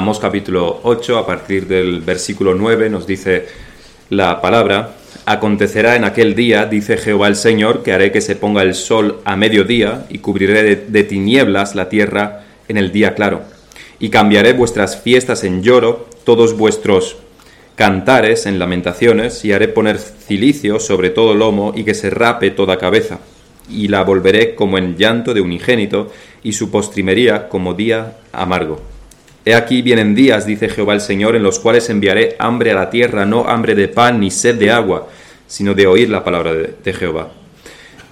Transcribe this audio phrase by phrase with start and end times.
[0.00, 3.46] Capítulo 8, a partir del versículo 9, nos dice
[4.08, 4.94] la palabra,
[5.26, 9.20] Acontecerá en aquel día, dice Jehová el Señor, que haré que se ponga el sol
[9.26, 13.42] a mediodía y cubriré de, de tinieblas la tierra en el día claro.
[13.98, 17.18] Y cambiaré vuestras fiestas en lloro, todos vuestros
[17.74, 22.78] cantares en lamentaciones, y haré poner cilicio sobre todo lomo y que se rape toda
[22.78, 23.18] cabeza.
[23.68, 26.10] Y la volveré como en llanto de unigénito,
[26.42, 28.89] y su postrimería como día amargo.
[29.44, 32.90] He aquí vienen días, dice Jehová el Señor, en los cuales enviaré hambre a la
[32.90, 35.08] tierra, no hambre de pan ni sed de agua,
[35.46, 37.30] sino de oír la palabra de, Jehová.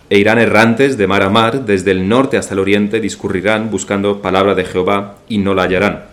[0.09, 4.23] E irán errantes de mar a mar, desde el norte hasta el oriente, discurrirán buscando
[4.23, 6.05] palabra de Jehová y no la hallarán.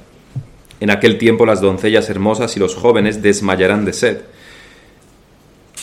[0.82, 4.18] En aquel tiempo las doncellas hermosas y los jóvenes desmayarán de sed.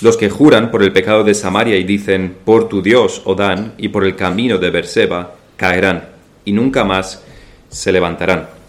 [0.02, 3.88] Los que juran por el pecado de Samaria y dicen, por tu Dios, Odán, y
[3.88, 6.09] por el camino de Berseba, caerán,
[6.45, 7.23] y nunca más
[7.71, 8.62] se levantarán.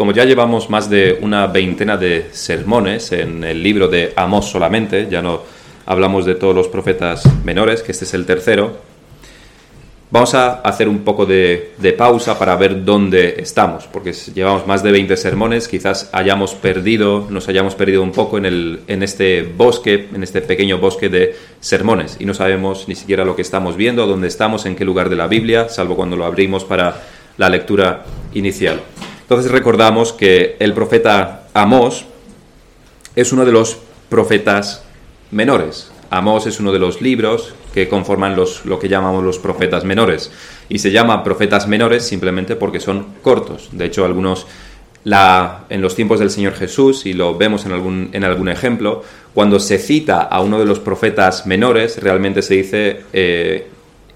[0.00, 5.08] Como ya llevamos más de una veintena de sermones en el libro de Amós solamente,
[5.10, 5.42] ya no
[5.84, 8.78] hablamos de todos los profetas menores, que este es el tercero,
[10.10, 14.90] vamos a hacer un poco de, pausa para ver dónde estamos, porque llevamos más de
[14.90, 20.08] 20 sermones, quizás hayamos perdido, nos hayamos perdido un poco en, el, en este bosque,
[20.14, 24.06] en este pequeño bosque de sermones, y no sabemos ni siquiera lo que estamos viendo,
[24.06, 27.02] dónde estamos, en qué lugar de la Biblia, salvo cuando lo abrimos para
[27.36, 28.80] la lectura inicial.
[29.30, 32.04] Entonces recordamos que el profeta Amós
[33.14, 33.78] es uno de los
[34.08, 34.82] profetas
[35.30, 35.92] menores.
[36.10, 40.32] Amós es uno de los libros que conforman los, lo que llamamos los profetas menores.
[40.68, 43.68] Y se llama profetas menores simplemente porque son cortos.
[43.70, 44.48] De hecho, algunos
[45.04, 49.04] la, en los tiempos del Señor Jesús, y lo vemos en algún, en algún ejemplo,
[49.32, 53.68] cuando se cita a uno de los profetas menores, realmente se dice eh,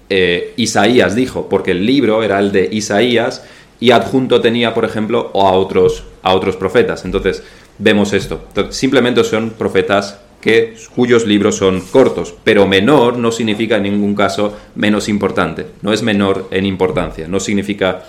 [0.09, 3.45] eh, Isaías dijo, porque el libro era el de Isaías
[3.79, 7.05] y adjunto tenía, por ejemplo, a otros, a otros profetas.
[7.05, 7.43] Entonces,
[7.77, 8.45] vemos esto.
[8.69, 14.55] simplemente son profetas que, cuyos libros son cortos, pero menor no significa en ningún caso
[14.75, 15.65] menos importante.
[15.81, 18.03] No es menor en importancia, no significa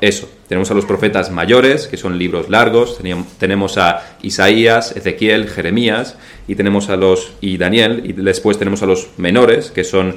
[0.00, 0.28] eso.
[0.48, 2.98] Tenemos a los profetas mayores, que son libros largos,
[3.38, 6.16] tenemos a Isaías, Ezequiel, Jeremías,
[6.48, 10.16] y tenemos a los, y Daniel, y después tenemos a los menores, que son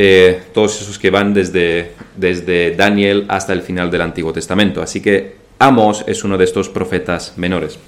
[0.00, 4.80] eh, todos esos que van desde, desde Daniel hasta el final del Antiguo Testamento.
[4.80, 7.80] Así que Amos es uno de estos profetas menores.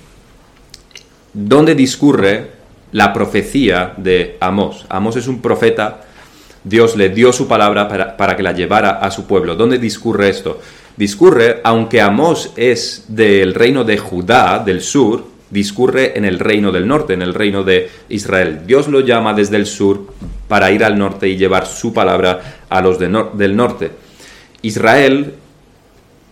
[1.33, 2.51] ¿Dónde discurre
[2.91, 4.87] la profecía de Amos?
[4.89, 6.01] Amos es un profeta,
[6.65, 9.55] Dios le dio su palabra para, para que la llevara a su pueblo.
[9.55, 10.61] ¿Dónde discurre esto?
[10.97, 16.87] Discurre, aunque Amos es del reino de Judá, del sur, discurre en el reino del
[16.87, 18.61] norte, en el reino de Israel.
[18.67, 20.07] Dios lo llama desde el sur
[20.49, 23.91] para ir al norte y llevar su palabra a los del norte.
[24.63, 25.35] Israel,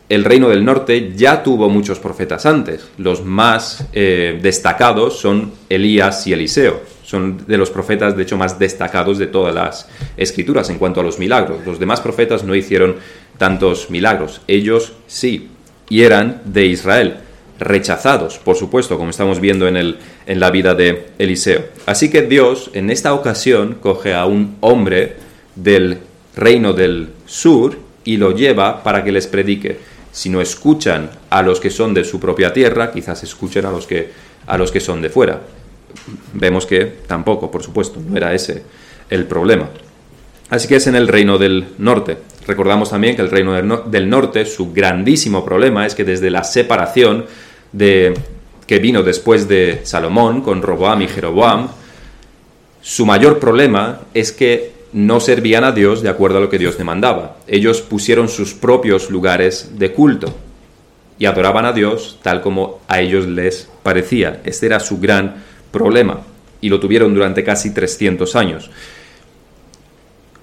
[0.09, 2.89] el reino del norte, ya tuvo muchos profetas antes.
[2.99, 6.83] Los más eh, destacados son Elías y Eliseo.
[7.03, 11.03] Son de los profetas, de hecho, más destacados de todas las escrituras en cuanto a
[11.03, 11.65] los milagros.
[11.65, 12.97] Los demás profetas no hicieron
[13.39, 14.43] tantos milagros.
[14.47, 15.49] Ellos sí,
[15.89, 17.21] y eran de Israel
[17.59, 21.65] rechazados, por supuesto, como estamos viendo en, el, en la vida de Eliseo.
[21.87, 25.17] Así que Dios en esta ocasión coge a un hombre
[25.57, 25.99] del
[26.37, 29.79] reino del sur y lo lleva para que les predique.
[30.13, 33.87] Si no escuchan a los que son de su propia tierra, quizás escuchen a los
[33.87, 34.11] que,
[34.47, 35.41] a los que son de fuera.
[36.33, 38.63] Vemos que tampoco, por supuesto, no era ese
[39.11, 39.69] el problema.
[40.51, 42.17] Así que es en el reino del norte.
[42.47, 47.27] Recordamos también que el reino del norte, su grandísimo problema es que desde la separación
[47.73, 48.15] de,
[48.67, 51.69] que vino después de Salomón con Roboam y Jeroboam,
[52.83, 56.79] su mayor problema es que no servían a Dios de acuerdo a lo que Dios
[56.79, 57.37] demandaba.
[57.47, 60.35] Ellos pusieron sus propios lugares de culto
[61.19, 64.41] y adoraban a Dios tal como a ellos les parecía.
[64.45, 66.21] Este era su gran problema
[66.61, 68.71] y lo tuvieron durante casi 300 años.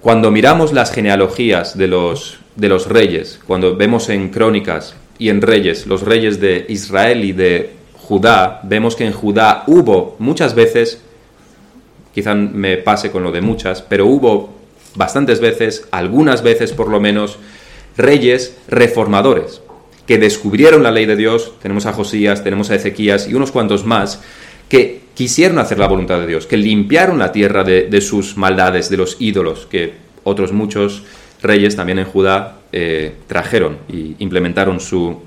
[0.00, 5.42] Cuando miramos las genealogías de los, de los reyes, cuando vemos en crónicas y en
[5.42, 11.00] reyes, los reyes de Israel y de Judá, vemos que en Judá hubo muchas veces,
[12.14, 14.54] quizá me pase con lo de muchas, pero hubo
[14.94, 17.38] bastantes veces, algunas veces por lo menos,
[17.96, 19.62] reyes reformadores
[20.06, 23.84] que descubrieron la ley de Dios, tenemos a Josías, tenemos a Ezequías y unos cuantos
[23.84, 24.22] más,
[24.68, 28.88] que quisieron hacer la voluntad de Dios, que limpiaron la tierra de, de sus maldades,
[28.88, 31.02] de los ídolos, que otros muchos
[31.46, 35.20] reyes también en Judá eh, trajeron y implementaron su,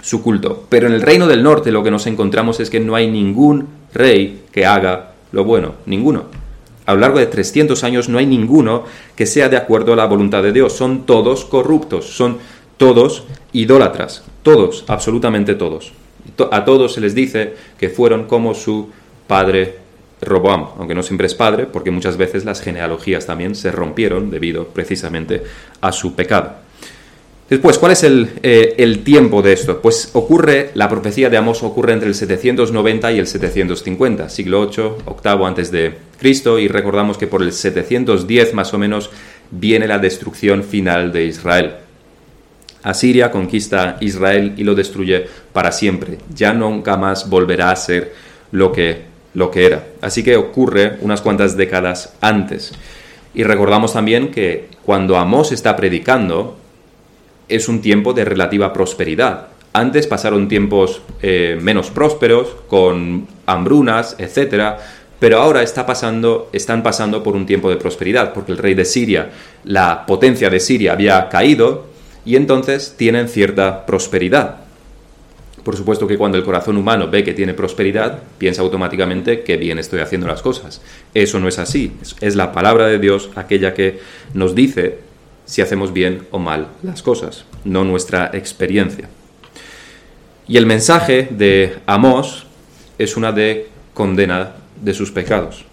[0.00, 0.66] su culto.
[0.68, 3.68] Pero en el reino del norte lo que nos encontramos es que no hay ningún
[3.92, 6.24] rey que haga lo bueno, ninguno.
[6.86, 8.84] A lo largo de 300 años no hay ninguno
[9.16, 10.74] que sea de acuerdo a la voluntad de Dios.
[10.74, 12.38] Son todos corruptos, son
[12.76, 14.24] todos idólatras.
[14.42, 15.92] Todos, absolutamente todos.
[16.50, 18.90] A todos se les dice que fueron como su
[19.26, 19.83] padre
[20.24, 24.68] Roboam, aunque no siempre es padre, porque muchas veces las genealogías también se rompieron debido
[24.68, 25.42] precisamente
[25.80, 26.64] a su pecado.
[27.48, 29.82] Después, ¿cuál es eh, el, tiempo de esto?
[29.82, 34.98] Pues ocurre, la profecía de Amos ocurre entre el 790 y el 750, siglo 8,
[35.04, 39.10] octavo antes de Cristo, y recordamos que por el 710 más o menos
[39.50, 41.74] viene la destrucción final de Israel.
[42.82, 46.18] Asiria conquista Israel y lo destruye para siempre.
[46.34, 48.12] Ya nunca más volverá a ser
[48.52, 49.02] lo que,
[49.34, 49.84] lo que era.
[50.00, 52.72] Así que ocurre unas cuantas décadas antes.
[53.34, 56.56] Y recordamos también que cuando Amos está predicando,
[57.48, 59.48] es un tiempo de relativa prosperidad.
[59.72, 64.76] Antes pasaron tiempos eh, menos prósperos, con hambrunas, etc.
[65.18, 68.84] Pero ahora está pasando, están pasando por un tiempo de prosperidad, porque el rey de
[68.84, 69.30] Siria,
[69.64, 71.86] la potencia de Siria había caído
[72.24, 74.58] y entonces tienen cierta prosperidad.
[75.64, 79.78] Por supuesto que cuando el corazón humano ve que tiene prosperidad, piensa automáticamente que bien
[79.78, 80.82] estoy haciendo las cosas.
[81.14, 81.92] Eso no es así.
[82.20, 83.98] Es la palabra de Dios aquella que
[84.34, 84.98] nos dice
[85.46, 89.08] si hacemos bien o mal las cosas, no nuestra experiencia.
[90.46, 92.46] Y el mensaje de Amós
[92.98, 94.52] es una de condena
[94.82, 95.64] de sus pecados.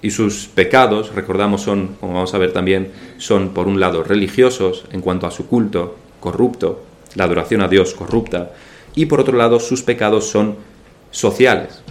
[0.00, 4.84] Y sus pecados, recordamos, son, como vamos a ver también, son por un lado religiosos
[4.90, 6.82] en cuanto a su culto corrupto,
[7.14, 8.52] la adoración a Dios corrupta,
[8.94, 10.56] y por otro lado sus pecados son
[11.10, 11.82] sociales,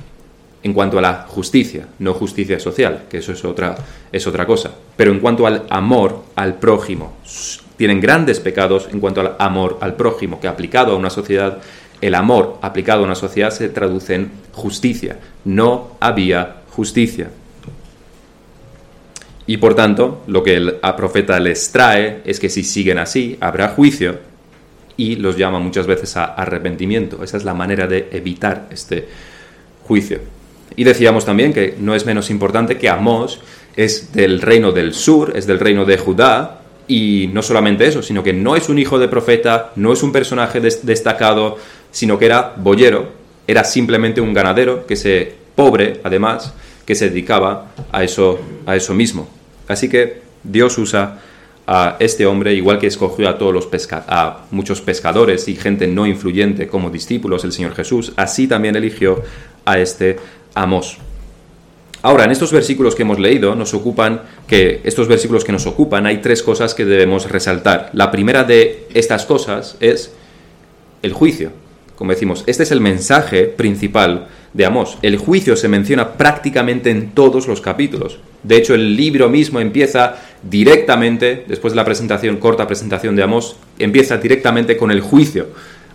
[0.63, 3.75] en cuanto a la justicia, no justicia social, que eso es otra,
[4.11, 4.71] es otra cosa.
[4.95, 7.13] Pero en cuanto al amor al prójimo,
[7.77, 11.57] tienen grandes pecados en cuanto al amor al prójimo, que aplicado a una sociedad,
[11.99, 15.17] el amor aplicado a una sociedad se traduce en justicia.
[15.45, 17.29] No había justicia.
[19.47, 23.69] Y por tanto, lo que el profeta les trae es que si siguen así, habrá
[23.69, 24.30] juicio
[24.97, 27.23] y los llama muchas veces a arrepentimiento.
[27.23, 29.07] Esa es la manera de evitar este
[29.83, 30.19] juicio.
[30.75, 33.39] Y decíamos también que no es menos importante que Amós
[33.75, 38.23] es del reino del sur, es del reino de Judá, y no solamente eso, sino
[38.23, 41.57] que no es un hijo de profeta, no es un personaje destacado,
[41.91, 43.09] sino que era boyero,
[43.47, 46.53] era simplemente un ganadero, que se pobre además,
[46.85, 49.29] que se dedicaba a eso, a eso mismo.
[49.67, 51.19] Así que Dios usa
[51.73, 55.87] a este hombre, igual que escogió a todos los pesca a muchos pescadores y gente
[55.87, 59.21] no influyente como discípulos del Señor Jesús, así también eligió
[59.63, 60.17] a este
[60.53, 60.97] Amos.
[62.01, 66.05] Ahora, en estos versículos que hemos leído, nos ocupan que estos versículos que nos ocupan,
[66.05, 67.89] hay tres cosas que debemos resaltar.
[67.93, 70.11] La primera de estas cosas es
[71.03, 71.53] el juicio.
[71.95, 74.97] Como decimos, este es el mensaje principal de Amós.
[75.01, 78.19] El juicio se menciona prácticamente en todos los capítulos.
[78.43, 83.57] De hecho, el libro mismo empieza directamente, después de la presentación, corta presentación de Amós,
[83.79, 85.47] empieza directamente con el juicio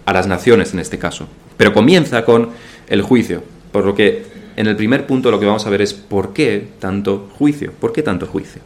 [0.05, 1.29] a las naciones en este caso.
[1.57, 2.51] Pero comienza con
[2.89, 3.43] el juicio.
[3.73, 4.23] Por lo que
[4.57, 7.93] en el primer punto lo que vamos a ver es por qué tanto juicio, por
[7.93, 8.63] qué tanto juicio.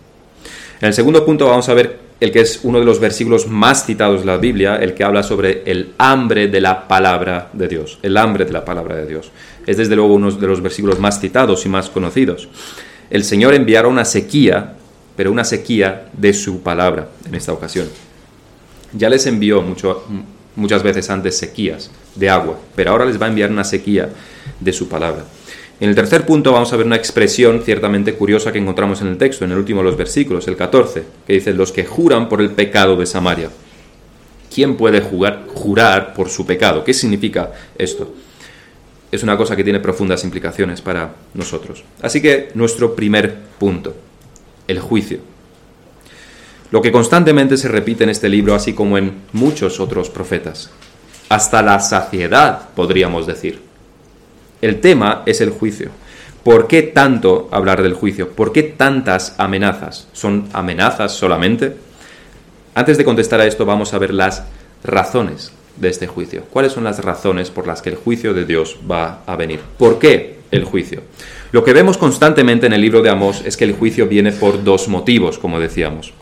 [0.81, 3.87] En el segundo punto vamos a ver el que es uno de los versículos más
[3.87, 7.99] citados de la Biblia, el que habla sobre el hambre de la palabra de Dios,
[8.03, 9.33] el hambre de la palabra de Dios.
[9.67, 12.49] Es desde luego uno de los versículos más citados y más conocidos.
[13.09, 14.75] El Señor enviará una sequía,
[15.17, 17.89] pero una sequía de su palabra en esta ocasión.
[18.93, 20.05] Ya les envió mucho,
[20.57, 24.11] muchas veces antes sequías de agua, pero ahora les va a enviar una sequía
[24.59, 25.25] de su palabra.
[25.81, 29.17] En el tercer punto vamos a ver una expresión ciertamente curiosa que encontramos en el
[29.17, 32.43] texto, en el último de los versículos, el 14, que dice, los que juran por
[32.43, 33.49] el pecado de Samaria.
[34.55, 36.85] ¿Quién puede jurar por su pecado?
[36.85, 38.13] ¿Qué significa esto?
[39.11, 41.83] Es una cosa que tiene profundas implicaciones para nosotros.
[42.03, 43.95] Así que nuestro primer punto,
[44.69, 45.21] el juicio.
[46.71, 50.71] Lo que constantemente se repite en este libro, así como en muchos otros profetas.
[51.31, 53.70] Hasta la saciedad, podríamos decir.
[54.61, 55.91] El tema es el juicio.
[56.45, 58.31] ¿Por qué tanto hablar del juicio?
[58.31, 60.09] ¿Por qué tantas amenazas?
[60.13, 61.77] ¿Son amenazas solamente?
[62.75, 64.45] Antes de contestar a esto vamos a ver las
[64.85, 66.45] razones de este juicio.
[66.51, 69.61] ¿Cuáles son las razones por las que el juicio de Dios va a venir?
[69.79, 71.03] ¿Por qué el juicio?
[71.53, 74.63] Lo que vemos constantemente en el libro de Amós es que el juicio viene por
[74.63, 76.13] dos motivos, como decíamos.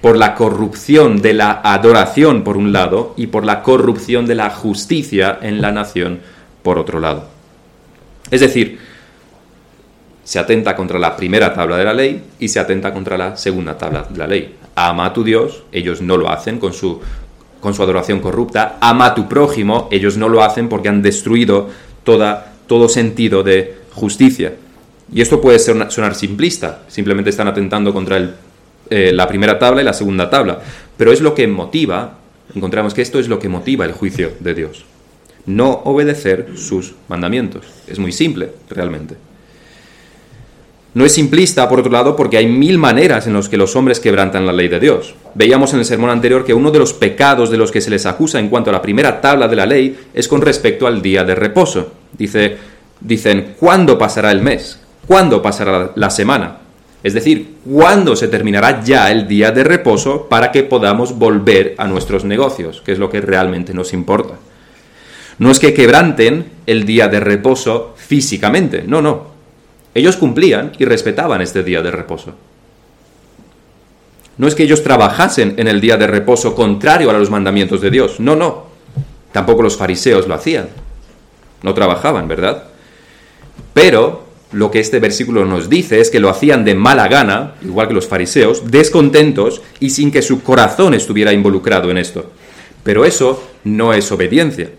[0.00, 4.50] Por la corrupción de la adoración por un lado y por la corrupción de la
[4.50, 6.20] justicia en la nación
[6.62, 7.37] por otro lado.
[8.30, 8.78] Es decir,
[10.24, 13.78] se atenta contra la primera tabla de la ley y se atenta contra la segunda
[13.78, 14.56] tabla de la ley.
[14.74, 17.00] Ama a tu Dios, ellos no lo hacen con su,
[17.60, 18.76] con su adoración corrupta.
[18.80, 21.68] Ama a tu prójimo, ellos no lo hacen porque han destruido
[22.04, 24.54] todo sentido de justicia.
[25.12, 28.34] Y esto puede ser, sonar simplista, simplemente están atentando contra
[28.90, 30.60] eh, la primera tabla y la segunda tabla,
[30.96, 32.18] pero es lo que motiva
[32.54, 34.84] encontramos que esto es lo que motiva el juicio de Dios.
[35.48, 37.64] No obedecer sus mandamientos.
[37.86, 39.14] Es muy simple, realmente.
[40.92, 43.98] No es simplista, por otro lado, porque hay mil maneras en las que los hombres
[43.98, 45.14] quebrantan la ley de Dios.
[45.34, 48.04] Veíamos en el sermón anterior que uno de los pecados de los que se les
[48.04, 51.24] acusa en cuanto a la primera tabla de la ley es con respecto al día
[51.24, 51.92] de reposo.
[52.12, 52.58] Dice,
[53.00, 54.80] dicen, ¿cuándo pasará el mes?
[55.06, 56.58] ¿Cuándo pasará la semana?
[57.02, 61.86] Es decir, ¿cuándo se terminará ya el día de reposo para que podamos volver a
[61.86, 62.82] nuestros negocios?
[62.84, 64.34] Que es lo que realmente nos importa.
[65.38, 69.28] No es que quebranten el día de reposo físicamente, no, no,
[69.94, 72.34] ellos cumplían y respetaban este día de reposo.
[74.36, 77.90] No es que ellos trabajasen en el día de reposo contrario a los mandamientos de
[77.90, 78.20] Dios.
[78.20, 78.66] No, no.
[79.32, 80.68] Tampoco los fariseos lo hacían.
[81.62, 82.68] No trabajaban, ¿verdad?
[83.74, 87.88] Pero lo que este versículo nos dice es que lo hacían de mala gana, igual
[87.88, 92.30] que los fariseos, descontentos y sin que su corazón estuviera involucrado en esto.
[92.84, 94.70] Pero eso no es obediencia.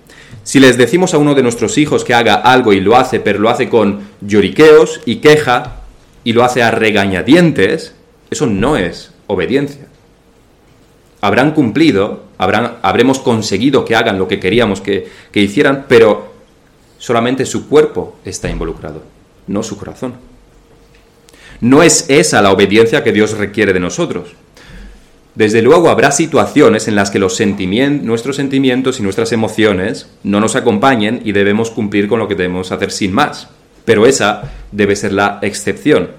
[0.43, 3.39] Si les decimos a uno de nuestros hijos que haga algo y lo hace, pero
[3.39, 5.81] lo hace con lloriqueos y queja
[6.23, 7.95] y lo hace a regañadientes,
[8.29, 9.87] eso no es obediencia.
[11.21, 16.33] Habrán cumplido, habremos conseguido que hagan lo que queríamos que, que hicieran, pero
[16.97, 19.03] solamente su cuerpo está involucrado,
[19.47, 20.15] no su corazón.
[21.61, 24.29] No es esa la obediencia que Dios requiere de nosotros.
[25.35, 30.55] Desde luego habrá situaciones en las que los nuestros sentimientos y nuestras emociones no nos
[30.55, 33.47] acompañen y debemos cumplir con lo que debemos hacer sin más.
[33.85, 36.09] Pero esa debe ser la excepción.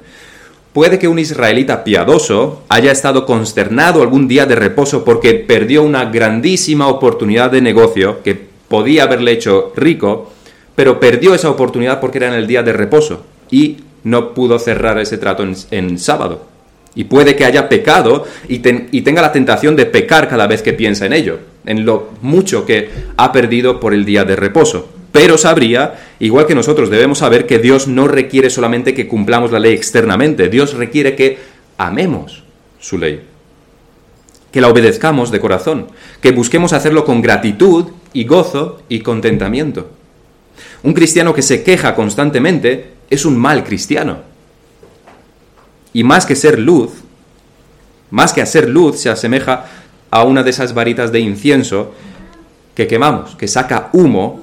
[0.72, 6.04] Puede que un israelita piadoso haya estado consternado algún día de reposo porque perdió una
[6.04, 10.30] grandísima oportunidad de negocio que podía haberle hecho rico,
[10.76, 14.98] pero perdió esa oportunidad porque era en el día de reposo y no pudo cerrar
[15.00, 16.46] ese trato en sábado.
[16.94, 21.06] Y puede que haya pecado y, tenga la tentación de pecar cada vez que piensa
[21.06, 24.88] en ello, en lo mucho que ha perdido por el día de reposo.
[25.12, 29.58] Pero sabría, igual que nosotros debemos saber, que Dios no requiere solamente que cumplamos la
[29.58, 31.38] ley externamente, Dios requiere que
[31.78, 32.44] amemos
[32.78, 33.22] su ley,
[34.52, 35.88] que la obedezcamos de corazón,
[36.20, 39.90] que busquemos hacerlo con gratitud y gozo y contentamiento.
[40.82, 44.29] Un cristiano que se queja constantemente es un mal cristiano.
[45.92, 46.90] Y más que ser luz,
[48.10, 49.66] más que hacer luz, se asemeja
[50.10, 51.92] a una de esas varitas de incienso
[52.74, 54.40] que quemamos, que saca humo,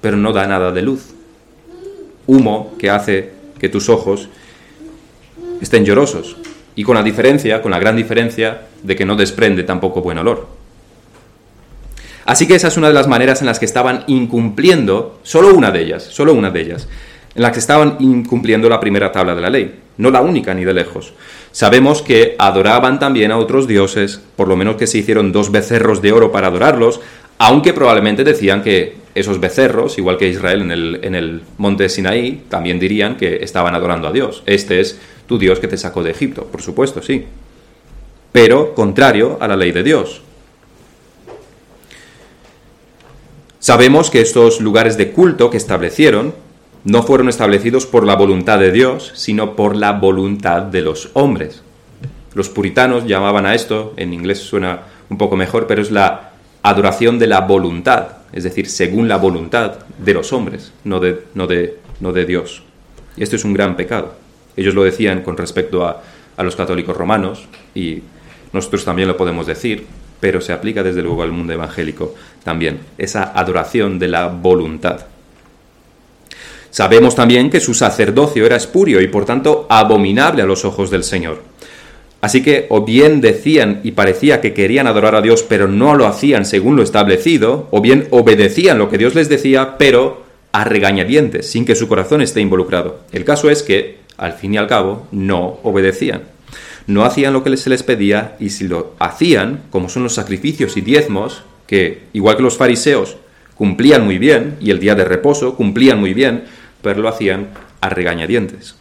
[0.00, 1.14] pero no da nada de luz.
[2.26, 4.28] Humo que hace que tus ojos
[5.60, 6.36] estén llorosos.
[6.74, 10.46] Y con la diferencia, con la gran diferencia, de que no desprende tampoco buen olor.
[12.24, 15.70] Así que esa es una de las maneras en las que estaban incumpliendo, solo una
[15.70, 16.86] de ellas, solo una de ellas,
[17.38, 20.64] en las que estaban incumpliendo la primera tabla de la ley no la única ni
[20.64, 21.12] de lejos.
[21.52, 26.00] Sabemos que adoraban también a otros dioses, por lo menos que se hicieron dos becerros
[26.00, 27.00] de oro para adorarlos,
[27.36, 32.44] aunque probablemente decían que esos becerros, igual que Israel en el, en el monte Sinaí,
[32.48, 34.42] también dirían que estaban adorando a Dios.
[34.46, 37.26] Este es tu Dios que te sacó de Egipto, por supuesto, sí.
[38.30, 40.22] Pero contrario a la ley de Dios.
[43.58, 46.32] Sabemos que estos lugares de culto que establecieron
[46.84, 51.62] no fueron establecidos por la voluntad de Dios, sino por la voluntad de los hombres.
[52.34, 56.32] Los puritanos llamaban a esto, en inglés suena un poco mejor, pero es la
[56.62, 61.46] adoración de la voluntad, es decir, según la voluntad de los hombres, no de, no
[61.46, 62.62] de, no de Dios.
[63.16, 64.14] Y esto es un gran pecado.
[64.56, 66.02] Ellos lo decían con respecto a,
[66.36, 68.02] a los católicos romanos y
[68.52, 69.86] nosotros también lo podemos decir,
[70.20, 75.06] pero se aplica desde luego al mundo evangélico también, esa adoración de la voluntad.
[76.70, 81.04] Sabemos también que su sacerdocio era espurio y por tanto abominable a los ojos del
[81.04, 81.42] Señor.
[82.20, 86.06] Así que o bien decían y parecía que querían adorar a Dios pero no lo
[86.06, 91.50] hacían según lo establecido, o bien obedecían lo que Dios les decía pero a regañadientes,
[91.50, 93.00] sin que su corazón esté involucrado.
[93.12, 96.22] El caso es que, al fin y al cabo, no obedecían.
[96.86, 100.76] No hacían lo que se les pedía y si lo hacían, como son los sacrificios
[100.76, 103.16] y diezmos, que, igual que los fariseos,
[103.54, 106.44] cumplían muy bien, y el día de reposo cumplían muy bien,
[106.82, 107.48] pero lo hacían
[107.80, 108.76] a regañadientes.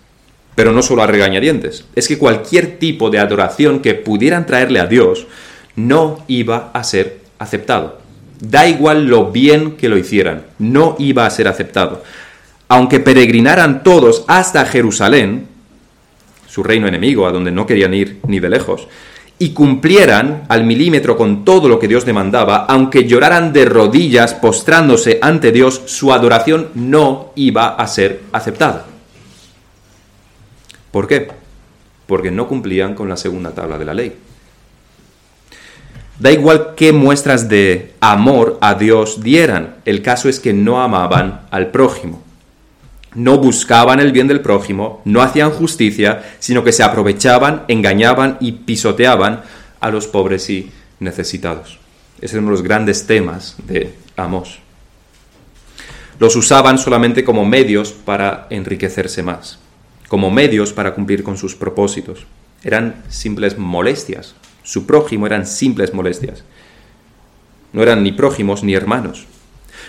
[0.56, 4.88] Pero no solo a regañadientes, es que cualquier tipo de adoración que pudieran traerle a
[4.88, 5.28] Dios
[5.76, 8.00] no iba a ser aceptado.
[8.40, 12.04] Da igual lo bien que lo hicieran, no iba a ser aceptado.
[12.68, 15.48] Aunque peregrinaran todos hasta Jerusalén,
[16.48, 18.88] su reino enemigo, a donde no querían ir ni de lejos,
[19.40, 25.20] y cumplieran al milímetro con todo lo que Dios demandaba, aunque lloraran de rodillas postrándose
[25.22, 28.86] ante Dios, su adoración no iba a ser aceptada.
[30.92, 31.30] ¿Por qué?
[32.08, 34.16] Porque no cumplían con la segunda tabla de la ley.
[36.20, 41.42] Da igual qué muestras de amor a Dios dieran, el caso es que no amaban
[41.52, 42.24] al prójimo.
[43.18, 48.52] No buscaban el bien del prójimo, no hacían justicia, sino que se aprovechaban, engañaban y
[48.52, 49.42] pisoteaban
[49.80, 51.80] a los pobres y necesitados.
[52.18, 54.60] Ese es uno de los grandes temas de Amos.
[56.20, 59.58] Los usaban solamente como medios para enriquecerse más,
[60.10, 62.28] como medios para cumplir con sus propósitos.
[62.64, 64.36] Eran simples molestias.
[64.62, 66.44] Su prójimo eran simples molestias.
[67.74, 69.26] No eran ni prójimos ni hermanos.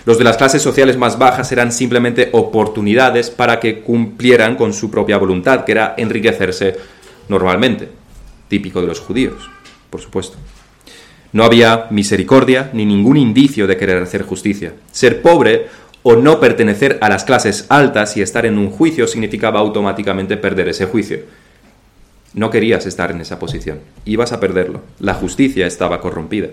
[0.05, 4.91] Los de las clases sociales más bajas eran simplemente oportunidades para que cumplieran con su
[4.91, 6.77] propia voluntad, que era enriquecerse
[7.29, 7.89] normalmente,
[8.49, 9.51] típico de los judíos,
[9.91, 10.39] por supuesto.
[11.33, 14.73] No había misericordia ni ningún indicio de querer hacer justicia.
[14.91, 15.67] Ser pobre
[16.03, 20.69] o no pertenecer a las clases altas y estar en un juicio significaba automáticamente perder
[20.69, 21.21] ese juicio.
[22.35, 24.83] No querías estar en esa posición, ibas a perderlo.
[25.01, 26.49] La justicia estaba corrompida.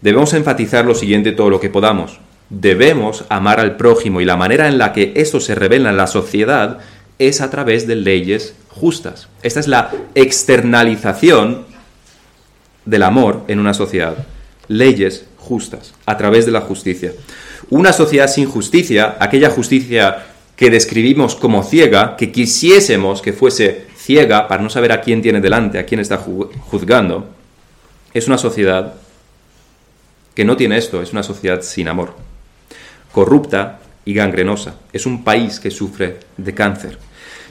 [0.00, 2.20] Debemos enfatizar lo siguiente todo lo que podamos.
[2.50, 6.08] Debemos amar al prójimo y la manera en la que esto se revela en la
[6.08, 6.78] sociedad
[7.18, 9.28] es a través de leyes justas.
[9.42, 11.64] Esta es la externalización
[12.84, 14.26] del amor en una sociedad.
[14.68, 17.12] Leyes justas, a través de la justicia.
[17.70, 20.26] Una sociedad sin justicia, aquella justicia
[20.56, 25.40] que describimos como ciega, que quisiésemos que fuese ciega para no saber a quién tiene
[25.40, 27.28] delante, a quién está juzgando,
[28.12, 28.94] es una sociedad
[30.34, 32.14] que no tiene esto, es una sociedad sin amor,
[33.12, 34.76] corrupta y gangrenosa.
[34.92, 36.98] Es un país que sufre de cáncer.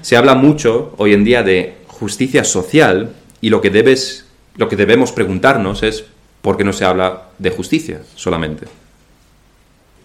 [0.01, 3.11] Se habla mucho hoy en día de justicia social
[3.41, 4.25] y lo que debes
[4.59, 6.03] lo que debemos preguntarnos es
[6.41, 8.65] por qué no se habla de justicia solamente,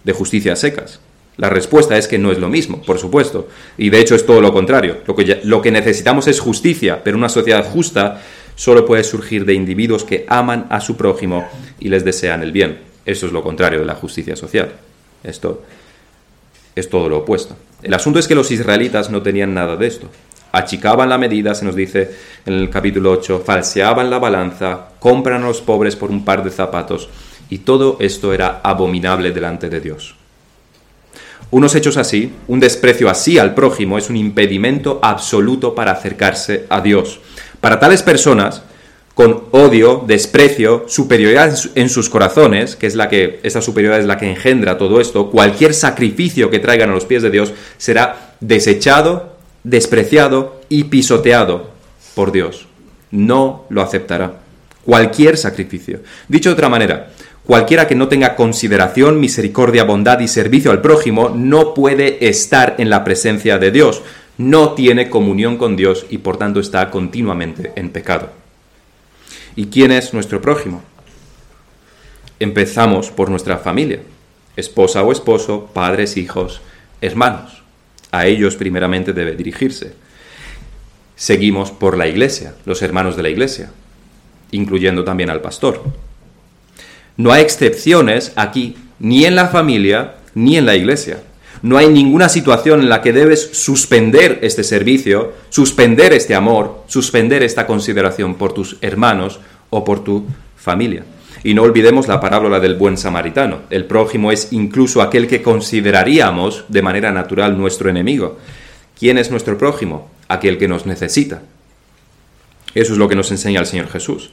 [0.05, 1.01] de justicia secas.
[1.35, 4.39] La respuesta es que no es lo mismo, por supuesto, y de hecho es todo
[4.39, 4.99] lo contrario.
[5.05, 8.21] Lo que, lo que necesitamos es justicia, pero una sociedad justa
[8.55, 11.45] solo puede surgir de individuos que aman a su prójimo
[11.77, 12.79] y les desean el bien.
[13.05, 14.71] Eso es lo contrario de la justicia social.
[15.25, 15.63] Esto
[16.75, 17.55] es todo lo opuesto.
[17.81, 20.09] El asunto es que los israelitas no tenían nada de esto
[20.55, 22.11] achicaban la medida, se nos dice
[22.45, 26.49] en el capítulo 8, falseaban la balanza, compran a los pobres por un par de
[26.49, 27.09] zapatos,
[27.49, 30.15] y todo esto era abominable delante de Dios.
[31.51, 36.81] Unos hechos así, un desprecio así al prójimo, es un impedimento absoluto para acercarse a
[36.81, 37.19] Dios.
[37.59, 38.63] Para tales personas,
[39.15, 44.17] con odio, desprecio, superioridad en sus corazones, que es la que, esa superioridad es la
[44.17, 49.35] que engendra todo esto, cualquier sacrificio que traigan a los pies de Dios será desechado
[49.65, 51.71] despreciado y pisoteado
[52.13, 52.67] por Dios.
[53.11, 54.39] No lo aceptará.
[54.85, 56.01] Cualquier sacrificio.
[56.27, 57.09] Dicho de otra manera,
[57.43, 62.89] cualquiera que no tenga consideración, misericordia, bondad y servicio al prójimo no puede estar en
[62.89, 64.03] la presencia de Dios.
[64.37, 68.44] No tiene comunión con Dios y por tanto está continuamente en pecado.
[69.55, 70.81] ¿Y quién es nuestro prójimo?
[72.39, 74.01] Empezamos por nuestra familia,
[74.55, 76.61] esposa o esposo, padres, hijos,
[77.01, 77.65] hermanos
[78.15, 79.93] a ellos primeramente debe dirigirse.
[81.17, 83.71] Seguimos por la iglesia, los hermanos de la iglesia,
[84.51, 85.83] incluyendo también al pastor.
[87.17, 91.23] No hay excepciones aquí, ni en la familia, ni en la iglesia.
[91.61, 97.43] No hay ninguna situación en la que debes suspender este servicio, suspender este amor, suspender
[97.43, 99.39] esta consideración por tus hermanos
[99.69, 101.03] o por tu familia.
[101.43, 103.61] Y no olvidemos la parábola del buen samaritano.
[103.69, 108.39] El prójimo es incluso aquel que consideraríamos de manera natural nuestro enemigo.
[108.97, 110.09] ¿Quién es nuestro prójimo?
[110.27, 111.43] Aquel que nos necesita.
[112.73, 114.31] Eso es lo que nos enseña el Señor Jesús.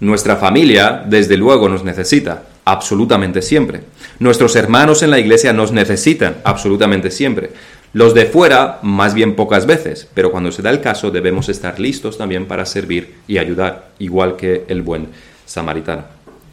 [0.00, 3.80] Nuestra familia, desde luego, nos necesita, absolutamente siempre.
[4.18, 7.50] Nuestros hermanos en la iglesia nos necesitan, absolutamente siempre.
[7.94, 11.80] Los de fuera, más bien pocas veces, pero cuando se da el caso debemos estar
[11.80, 15.08] listos también para servir y ayudar, igual que el buen
[15.46, 16.04] samaritano.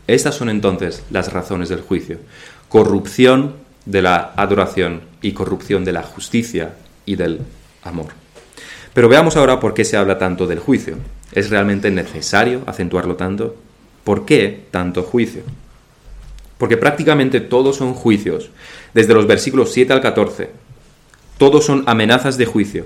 [0.07, 2.19] Estas son entonces las razones del juicio.
[2.69, 6.75] Corrupción de la adoración y corrupción de la justicia
[7.05, 7.41] y del
[7.83, 8.07] amor.
[8.93, 10.95] Pero veamos ahora por qué se habla tanto del juicio.
[11.33, 13.57] ¿Es realmente necesario acentuarlo tanto?
[14.05, 15.43] ¿Por qué tanto juicio?
[16.57, 18.49] Porque prácticamente todos son juicios,
[18.93, 20.49] desde los versículos 7 al 14.
[21.37, 22.85] Todos son amenazas de juicio,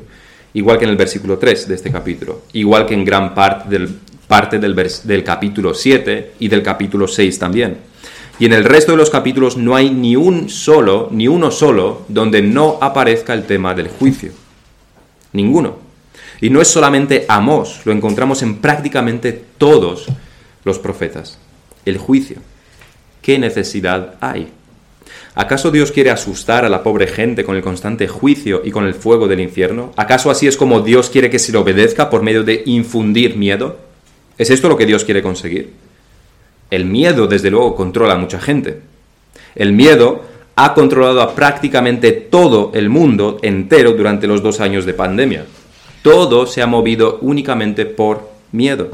[0.54, 4.00] igual que en el versículo 3 de este capítulo, igual que en gran parte del
[4.30, 7.78] parte del, capítulo 7 y del capítulo 6 también.
[8.38, 12.04] Y en el resto de los capítulos no hay ni un solo, ni uno solo,
[12.08, 14.32] donde no aparezca el tema del juicio.
[15.34, 15.80] Ninguno.
[16.42, 20.06] Y no es solamente Amós, lo encontramos en prácticamente todos
[20.64, 21.40] los profetas.
[21.84, 22.38] El juicio.
[23.22, 24.50] ¿Qué necesidad hay?
[25.36, 28.94] ¿Acaso Dios quiere asustar a la pobre gente con el constante juicio y con el
[28.94, 29.94] fuego del infierno?
[29.96, 33.78] ¿Acaso así es como Dios quiere que se le obedezca por medio de infundir miedo?
[34.38, 35.74] ¿Es esto lo que Dios quiere conseguir?
[36.70, 38.82] El miedo, desde luego, controla a mucha gente.
[39.56, 40.24] El miedo
[40.56, 45.46] ha controlado a prácticamente todo el mundo entero durante los dos años de pandemia.
[46.02, 48.90] Todo se ha movido únicamente por miedo.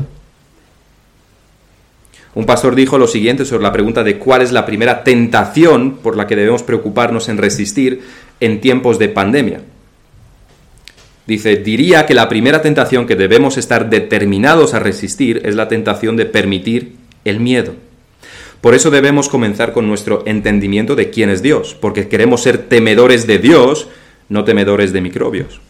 [2.35, 6.17] Un pastor dijo lo siguiente sobre la pregunta de cuál es la primera tentación por
[6.17, 8.01] la que debemos preocuparnos en resistir
[8.41, 9.61] en tiempos de pandemia.
[11.25, 16.17] Dice, diría que la primera tentación que debemos estar determinados a resistir es la tentación
[16.17, 17.73] de permitir el miedo.
[18.59, 23.27] Por eso debemos comenzar con nuestro entendimiento de quién es Dios, porque queremos ser temedores
[23.27, 23.87] de Dios,
[24.27, 25.61] no temedores de microbios.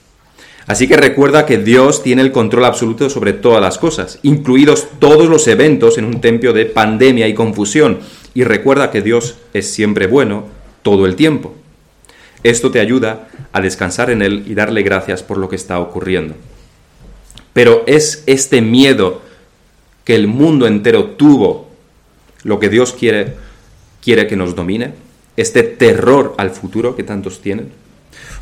[0.67, 5.29] Así que recuerda que Dios tiene el control absoluto sobre todas las cosas, incluidos todos
[5.29, 7.99] los eventos en un templo de pandemia y confusión.
[8.33, 10.45] Y recuerda que Dios es siempre bueno
[10.81, 11.53] todo el tiempo.
[12.43, 16.35] Esto te ayuda a descansar en Él y darle gracias por lo que está ocurriendo.
[17.53, 19.21] Pero es este miedo
[20.03, 21.69] que el mundo entero tuvo
[22.43, 23.33] lo que Dios quiere,
[24.03, 24.93] quiere que nos domine,
[25.37, 27.71] este terror al futuro que tantos tienen.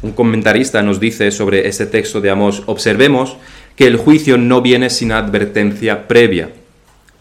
[0.01, 3.38] Un comentarista nos dice sobre este texto de Amós, observemos
[3.75, 6.49] que el juicio no viene sin advertencia previa.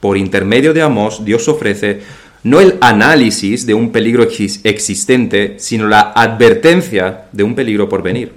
[0.01, 2.01] Por intermedio de Amós, Dios ofrece
[2.43, 8.33] no el análisis de un peligro existente, sino la advertencia de un peligro por venir.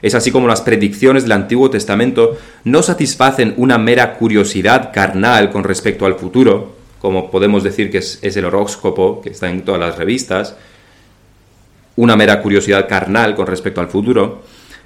[0.00, 5.64] Es así como las predicciones del Antiguo Testamento no satisfacen una mera curiosidad carnal con
[5.64, 9.98] respecto al futuro, como podemos decir que es, el horóscopo que está en todas las
[9.98, 10.56] revistas,
[11.98, 14.42] una mera curiosidad carnal con respecto al futuro,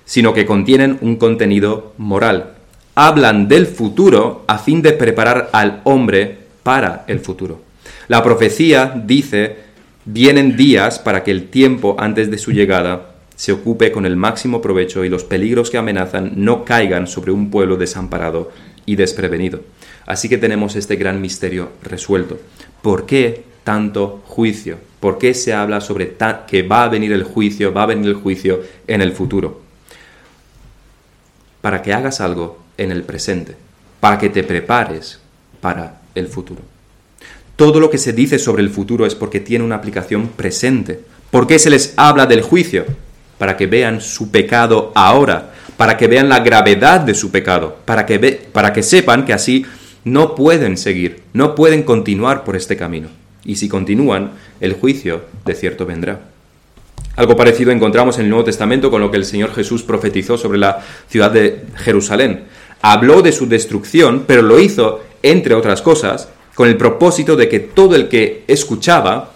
[0.07, 2.55] sino que contienen un contenido moral.
[2.95, 7.61] Hablan del futuro a fin de preparar al hombre para el futuro.
[8.09, 9.57] La profecía dice,
[10.07, 14.63] vienen días para que el tiempo antes de su llegada se ocupe con el máximo
[14.63, 18.51] provecho y los peligros que amenazan no caigan sobre un pueblo desamparado
[18.87, 19.61] y desprevenido.
[20.07, 22.39] Así que tenemos este gran misterio resuelto.
[22.81, 24.79] ¿Por qué tanto juicio?
[25.01, 26.15] ¿Por qué se habla sobre
[26.47, 29.61] que va a venir el juicio, va a venir el juicio en el futuro?
[31.61, 33.57] Para que hagas algo en el presente,
[34.01, 35.19] para que te prepares
[35.61, 36.63] para el futuro.
[37.57, 41.01] Todo lo que se dice sobre el futuro es porque tiene una aplicación presente.
[41.31, 42.85] ¿Por qué se les habla del juicio?
[43.39, 48.07] Para que vean su pecado ahora, para que vean la gravedad de su pecado, para
[48.07, 48.19] que,
[48.53, 49.67] para que sepan que así
[50.05, 53.22] no pueden seguir, no pueden continuar por este camino.
[53.45, 56.21] Y si continúan, el juicio de cierto vendrá.
[57.17, 60.59] Algo parecido encontramos en el Nuevo Testamento con lo que el Señor Jesús profetizó sobre
[60.59, 62.45] la ciudad de Jerusalén.
[62.81, 67.61] Habló de su destrucción, pero lo hizo, entre otras cosas, con el propósito de que
[67.61, 69.33] todo el que escuchaba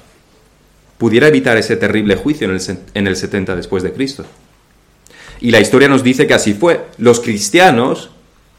[0.98, 4.24] pudiera evitar ese terrible juicio en el, 70 después de Cristo.
[5.40, 6.86] Y la historia nos dice que así fue.
[6.96, 8.10] Los cristianos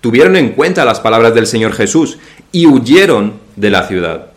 [0.01, 2.19] tuvieron en cuenta las palabras del Señor Jesús
[2.51, 4.27] y huyeron de la ciudad.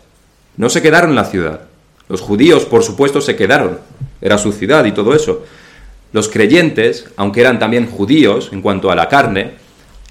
[0.57, 1.61] No se quedaron en la ciudad.
[2.09, 3.79] Los judíos, por supuesto, se quedaron.
[4.21, 5.43] Era su ciudad y todo eso.
[6.13, 9.53] Los creyentes, aunque eran también judíos en cuanto a la carne,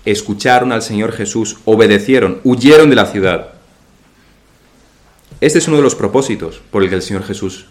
[0.05, 3.49] escucharon al Señor Jesús, obedecieron, huyeron de la ciudad.
[5.41, 7.67] Este es uno de los propósitos por el que el Señor Jesús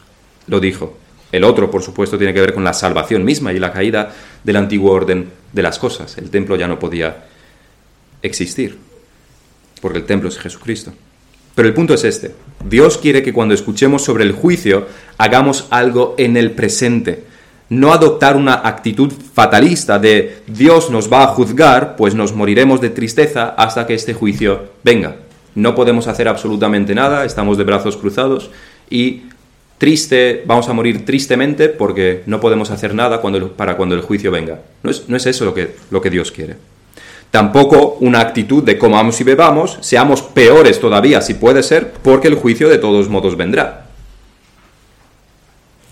[0.48, 0.98] lo dijo.
[1.32, 4.56] El otro, por supuesto, tiene que ver con la salvación misma y la caída del
[4.56, 6.18] antiguo orden de las cosas.
[6.18, 7.26] El templo ya no podía
[8.22, 8.78] existir,
[9.82, 10.94] porque el templo es Jesucristo.
[11.60, 12.32] Pero el punto es este.
[12.64, 17.26] Dios quiere que cuando escuchemos sobre el juicio hagamos algo en el presente.
[17.68, 22.92] No adoptar una actitud fatalista de Dios nos va a juzgar, pues nos moriremos de
[22.92, 25.18] tristeza hasta que este juicio venga
[25.56, 28.50] no podemos hacer absolutamente nada, estamos de brazos cruzados
[28.90, 29.24] y
[29.78, 33.22] triste, vamos a morir tristemente porque no podemos hacer nada
[33.58, 34.62] para cuando el juicio venga.
[34.82, 36.56] No es, no es eso lo que, lo que Dios quiere.
[37.32, 42.36] Tampoco una actitud de comamos y bebamos, seamos peores todavía si puede ser, porque el
[42.36, 43.86] juicio de todos modos vendrá.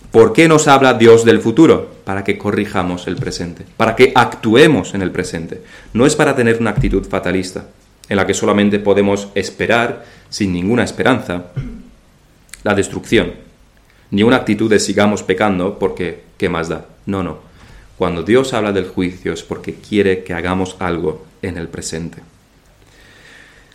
[0.10, 1.92] ¿Por qué nos habla Dios del futuro?
[2.04, 5.62] Para que corrijamos el presente, para que actuemos en el presente.
[5.94, 7.66] No es para tener una actitud fatalista
[8.10, 11.48] en la que solamente podemos esperar, sin ninguna esperanza,
[12.64, 13.34] la destrucción.
[14.10, 16.86] Ni una actitud de sigamos pecando porque, ¿qué más da?
[17.06, 17.40] No, no.
[17.98, 22.22] Cuando Dios habla del juicio es porque quiere que hagamos algo en el presente.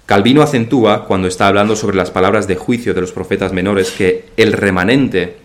[0.06, 4.26] Calvino acentúa, cuando está hablando sobre las palabras de juicio de los profetas menores, que
[4.36, 5.36] el remanente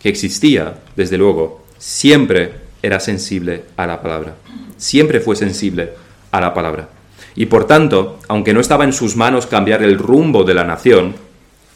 [0.00, 4.34] que existía, desde luego, siempre era sensible a la palabra.
[4.76, 5.92] Siempre fue sensible
[6.30, 6.88] a la palabra.
[7.34, 11.14] Y por tanto, aunque no estaba en sus manos cambiar el rumbo de la nación,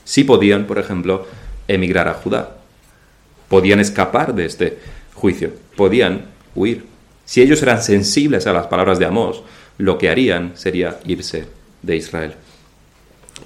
[0.05, 1.27] sí podían, por ejemplo,
[1.69, 2.57] emigrar a Judá.
[3.49, 4.79] Podían escapar de este
[5.15, 6.85] juicio, podían huir.
[7.27, 9.43] Si ellos eran sensibles a las palabras de Amós,
[9.79, 11.47] lo que harían sería irse
[11.83, 12.35] de Israel.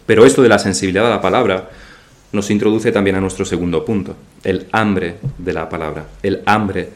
[0.07, 1.71] Pero esto de la sensibilidad a la palabra
[2.33, 4.15] nos introduce también a nuestro segundo punto,
[4.45, 6.91] el hambre de la palabra, el hambre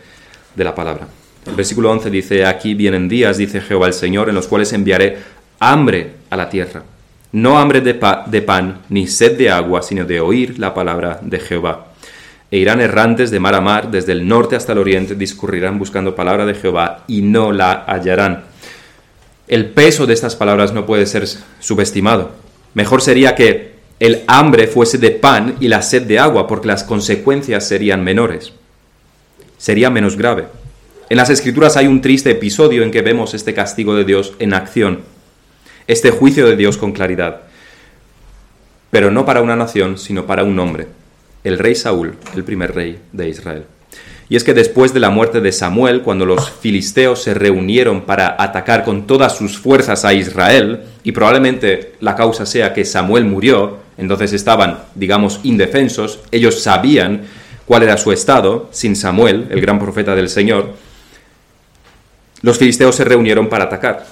[0.55, 1.09] de la palabra.
[1.47, 5.19] El versículo 11 dice, aquí vienen días, dice Jehová el Señor, en los cuales enviaré
[5.59, 6.85] hambre a la tierra.
[7.33, 11.41] No hambre de, de pan, ni sed de agua, sino de oír la palabra de
[11.41, 11.94] Jehová.
[12.55, 16.15] E irán errantes de mar a mar, desde el norte hasta el oriente, discurrirán buscando
[16.15, 18.45] palabra de Jehová y no la hallarán.
[19.49, 21.27] El peso de estas palabras no puede ser
[21.59, 22.31] subestimado.
[22.75, 26.85] Mejor sería que el hambre fuese de pan y la sed de agua, porque las
[26.85, 28.53] consecuencias serían menores.
[29.59, 30.45] Sería menos grave.
[31.11, 34.55] En las Escrituras hay un triste episodio en que vemos este castigo de Dios en
[34.55, 35.01] acción,
[35.89, 37.41] este juicio de Dios con claridad,
[38.93, 40.87] pero no para una nación, sino para un hombre,
[41.45, 43.65] el rey Saúl, el primer rey de Israel.
[44.29, 48.37] Y es que después de la muerte de Samuel, cuando los filisteos se reunieron para
[48.43, 53.79] atacar con todas sus fuerzas a Israel, y probablemente la causa sea que Samuel murió,
[53.99, 57.23] entonces estaban, digamos, indefensos, ellos sabían
[57.67, 60.73] cuál era su estado sin Samuel, el gran profeta del Señor,
[62.41, 64.07] los filisteos se reunieron para atacar.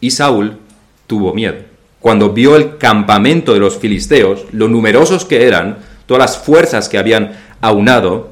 [0.00, 0.58] Y Saúl
[1.06, 1.56] tuvo miedo.
[2.00, 5.78] Cuando vio el campamento de los filisteos, lo numerosos que eran,
[6.12, 8.28] todas las fuerzas que habían aunado,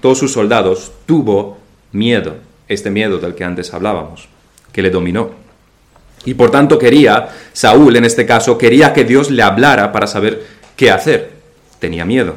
[0.00, 1.58] todos sus soldados, tuvo
[1.92, 2.36] miedo,
[2.68, 4.30] este miedo del que antes hablábamos,
[4.72, 5.32] que le dominó.
[6.24, 10.46] Y por tanto quería, Saúl en este caso, quería que Dios le hablara para saber
[10.74, 11.32] qué hacer.
[11.80, 12.36] Tenía miedo.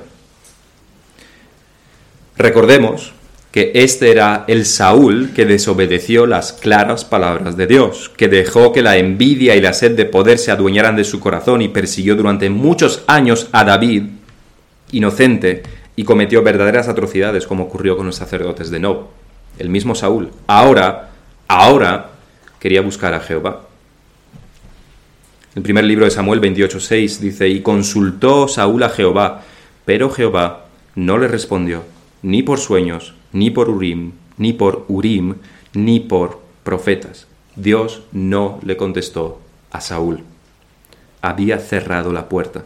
[2.35, 3.13] Recordemos
[3.53, 8.81] que este era el Saúl que desobedeció las claras palabras de Dios, que dejó que
[8.81, 12.49] la envidia y la sed de poder se adueñaran de su corazón y persiguió durante
[12.49, 14.18] muchos años a David,
[14.91, 15.63] inocente,
[15.95, 19.07] y cometió verdaderas atrocidades como ocurrió con los sacerdotes de Nob.
[19.57, 21.09] El mismo Saúl, ahora,
[21.47, 22.11] ahora,
[22.59, 23.63] quería buscar a Jehová.
[25.55, 29.41] El primer libro de Samuel 28.6 dice, y consultó Saúl a Jehová,
[29.83, 31.83] pero Jehová no le respondió,
[32.21, 35.35] ni por sueños, ni por Urim, ni por Urim,
[35.73, 37.27] ni por profetas.
[37.55, 40.23] Dios no le contestó a Saúl.
[41.21, 42.63] Había cerrado la puerta.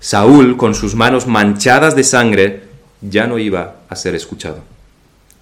[0.00, 2.62] Saúl, con sus manos manchadas de sangre,
[3.02, 4.58] ya no iba a ser escuchado.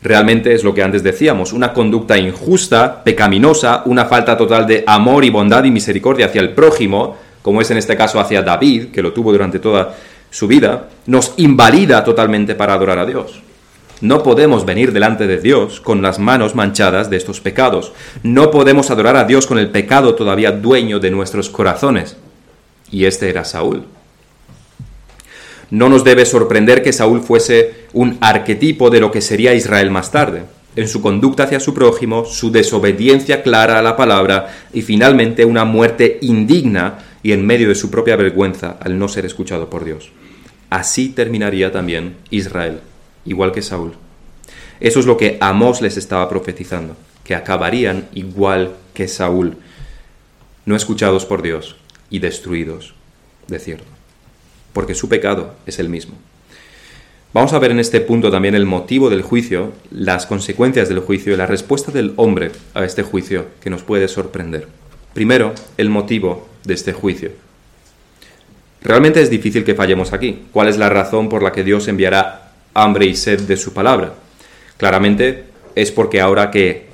[0.02, 5.24] Realmente es lo que antes decíamos, una conducta injusta, pecaminosa, una falta total de amor
[5.24, 9.02] y bondad y misericordia hacia el prójimo, como es en este caso hacia David, que
[9.02, 9.94] lo tuvo durante toda
[10.30, 13.40] su vida, nos invalida totalmente para adorar a Dios.
[14.00, 17.92] No podemos venir delante de Dios con las manos manchadas de estos pecados.
[18.22, 22.16] No podemos adorar a Dios con el pecado todavía dueño de nuestros corazones.
[22.92, 23.84] Y este era Saúl.
[25.70, 30.10] No nos debe sorprender que Saúl fuese un arquetipo de lo que sería Israel más
[30.10, 30.42] tarde,
[30.76, 35.64] en su conducta hacia su prójimo, su desobediencia clara a la palabra y finalmente una
[35.64, 40.10] muerte indigna y en medio de su propia vergüenza al no ser escuchado por Dios.
[40.70, 42.80] Así terminaría también Israel
[43.24, 43.92] igual que Saúl.
[44.80, 49.56] Eso es lo que Amós les estaba profetizando, que acabarían igual que Saúl,
[50.64, 51.76] no escuchados por Dios
[52.10, 52.94] y destruidos,
[53.48, 53.97] de cierto,
[54.78, 56.14] porque su pecado es el mismo.
[57.34, 61.34] Vamos a ver en este punto también el motivo del juicio, las consecuencias del juicio
[61.34, 64.68] y la respuesta del hombre a este juicio que nos puede sorprender.
[65.14, 67.32] Primero, el motivo de este juicio.
[68.80, 70.44] Realmente es difícil que fallemos aquí.
[70.52, 74.12] ¿Cuál es la razón por la que Dios enviará hambre y sed de su palabra.
[74.76, 76.86] Claramente es porque ahora que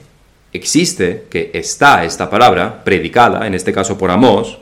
[0.54, 4.56] existe, que está esta palabra predicada, en este caso por Amós,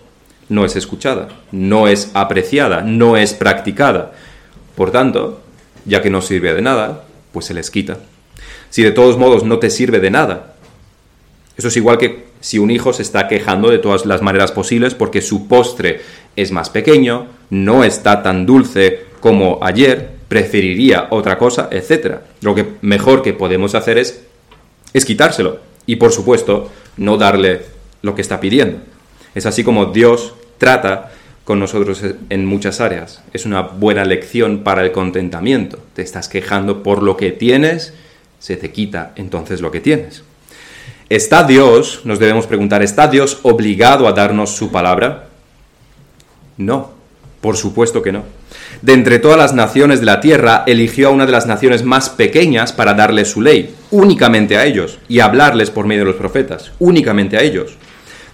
[0.52, 4.12] no es escuchada, no es apreciada, no es practicada.
[4.76, 5.40] Por tanto,
[5.86, 7.98] ya que no sirve de nada, pues se les quita.
[8.68, 10.54] Si de todos modos no te sirve de nada,
[11.56, 14.94] eso es igual que si un hijo se está quejando de todas las maneras posibles
[14.94, 16.00] porque su postre
[16.36, 22.16] es más pequeño, no está tan dulce como ayer, preferiría otra cosa, etc.
[22.42, 24.22] Lo que mejor que podemos hacer es,
[24.92, 27.62] es quitárselo y por supuesto no darle
[28.02, 28.78] lo que está pidiendo.
[29.34, 31.10] Es así como Dios trata
[31.42, 33.20] con nosotros en muchas áreas.
[33.32, 35.80] Es una buena lección para el contentamiento.
[35.92, 37.94] Te estás quejando por lo que tienes,
[38.38, 40.22] se te quita entonces lo que tienes.
[41.08, 45.30] ¿Está Dios, nos debemos preguntar, ¿está Dios obligado a darnos su palabra?
[46.58, 46.92] No,
[47.40, 48.22] por supuesto que no.
[48.82, 52.08] De entre todas las naciones de la tierra, eligió a una de las naciones más
[52.08, 56.70] pequeñas para darle su ley, únicamente a ellos, y hablarles por medio de los profetas,
[56.78, 57.76] únicamente a ellos.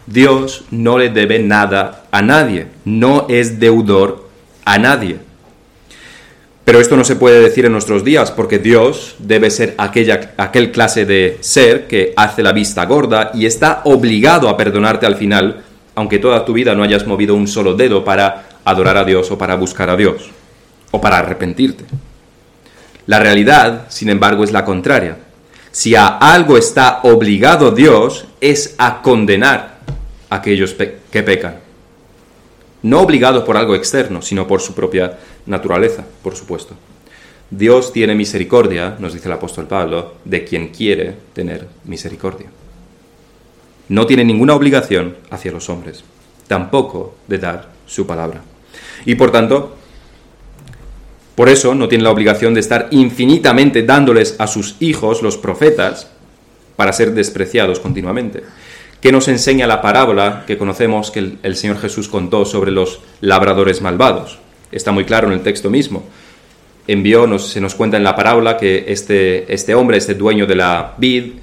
[0.08, 4.28] Dios no le debe nada a nadie, no es deudor
[4.64, 5.18] a nadie.
[6.64, 10.70] Pero esto no se puede decir en nuestros días, porque Dios debe ser aquella, aquel
[10.70, 15.64] clase de ser que hace la vista gorda y está obligado a perdonarte al final
[15.98, 19.36] aunque toda tu vida no hayas movido un solo dedo para adorar a Dios o
[19.36, 20.30] para buscar a Dios,
[20.92, 21.84] o para arrepentirte.
[23.06, 25.16] La realidad, sin embargo, es la contraria.
[25.72, 29.77] Si a algo está obligado Dios, es a condenar
[30.30, 31.56] aquellos que pecan.
[32.82, 36.74] No obligado por algo externo, sino por su propia naturaleza, por supuesto.
[37.50, 42.50] Dios tiene misericordia, nos dice el apóstol Pablo, de quien quiere tener misericordia.
[43.88, 46.04] No tiene ninguna obligación hacia los hombres,
[46.46, 48.42] tampoco de dar su palabra.
[49.06, 49.76] Y por tanto,
[51.34, 56.10] por eso no tiene la obligación de estar infinitamente dándoles a sus hijos, los profetas,
[56.76, 58.42] para ser despreciados continuamente.
[59.00, 63.80] ¿Qué nos enseña la parábola que conocemos que el, Señor Jesús contó sobre los labradores
[63.80, 64.38] malvados?
[64.72, 66.04] Está muy claro en el texto mismo
[66.88, 70.94] envió, se nos cuenta en la parábola que este, este hombre, este dueño de la
[70.96, 71.34] vid,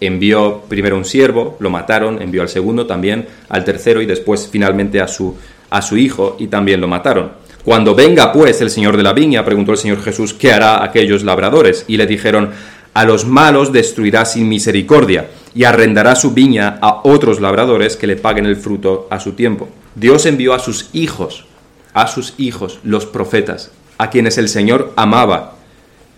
[0.00, 5.00] envió primero un siervo, lo mataron, envió al segundo también, al tercero y después finalmente
[5.00, 5.34] a su,
[5.70, 7.32] a su hijo y también lo mataron.
[7.64, 11.24] Cuando venga pues el señor de la viña, preguntó el Señor Jesús, ¿qué hará aquellos
[11.24, 11.86] labradores?
[11.88, 12.50] Y le dijeron,
[12.92, 18.16] a los malos destruirá sin misericordia y arrendará su viña a otros labradores que le
[18.16, 19.68] paguen el fruto a su tiempo.
[19.94, 21.46] Dios envió a sus hijos,
[21.92, 25.54] a sus hijos, los profetas, a quienes el Señor amaba,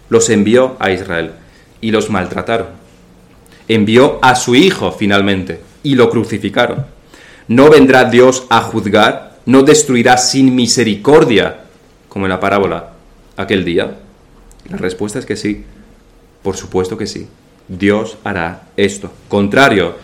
[0.09, 1.33] los envió a Israel
[1.81, 2.69] y los maltrataron.
[3.69, 6.87] Envió a su Hijo finalmente y lo crucificaron.
[7.49, 9.37] ¿No vendrá Dios a juzgar?
[9.45, 11.65] ¿No destruirá sin misericordia,
[12.09, 12.93] como en la parábola,
[13.37, 13.99] aquel día?
[14.71, 15.65] La respuesta es que sí.
[16.43, 17.29] Por supuesto que sí.
[17.69, 19.97] Dios hará esto, contrario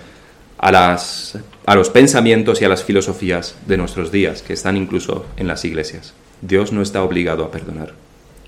[0.58, 5.26] a, las, a los pensamientos y a las filosofías de nuestros días, que están incluso
[5.36, 6.14] en las iglesias.
[6.40, 7.94] Dios no está obligado a perdonar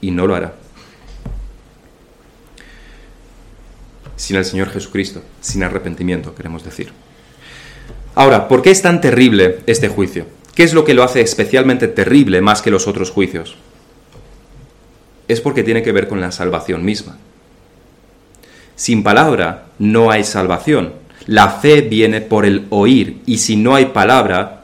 [0.00, 0.54] y no lo hará.
[4.16, 6.92] Sin el Señor Jesucristo, sin arrepentimiento, queremos decir.
[8.14, 10.26] Ahora, ¿por qué es tan terrible este juicio?
[10.54, 13.56] ¿Qué es lo que lo hace especialmente terrible más que los otros juicios?
[15.26, 17.18] Es porque tiene que ver con la salvación misma.
[18.76, 20.94] Sin palabra no hay salvación.
[21.26, 24.62] La fe viene por el oír y si no hay palabra,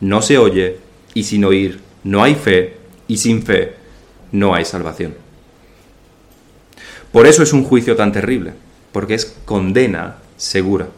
[0.00, 0.78] no se oye
[1.14, 3.74] y sin oír no hay fe y sin fe
[4.32, 5.14] no hay salvación.
[7.12, 8.54] Por eso es un juicio tan terrible,
[8.90, 10.88] porque es condena segura.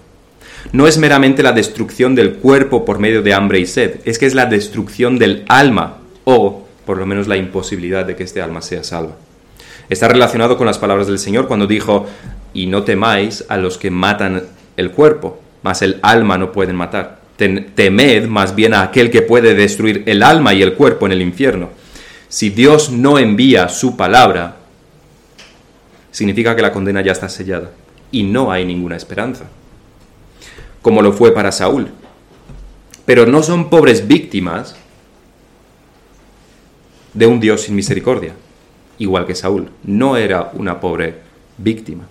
[0.73, 4.27] No es meramente la destrucción del cuerpo por medio de hambre y sed, es que
[4.27, 8.63] es la destrucción del alma, o por lo menos la imposibilidad de que este alma
[8.63, 9.17] sea salva.
[9.91, 12.07] Está relacionado con las palabras del Señor cuando dijo,
[12.55, 14.45] y no temáis a los que matan
[14.77, 19.55] el cuerpo, mas el alma no pueden matar temed más bien a aquel que puede
[19.55, 21.71] destruir el alma y el cuerpo en el infierno.
[22.29, 24.57] Si Dios no envía su palabra,
[26.11, 27.71] significa que la condena ya está sellada
[28.11, 29.45] y no hay ninguna esperanza,
[30.83, 31.89] como lo fue para Saúl.
[33.05, 34.77] Pero no son pobres víctimas
[37.13, 38.33] de un Dios sin misericordia,
[38.99, 39.71] igual que Saúl.
[39.83, 41.17] No era una pobre
[41.59, 42.07] víctima.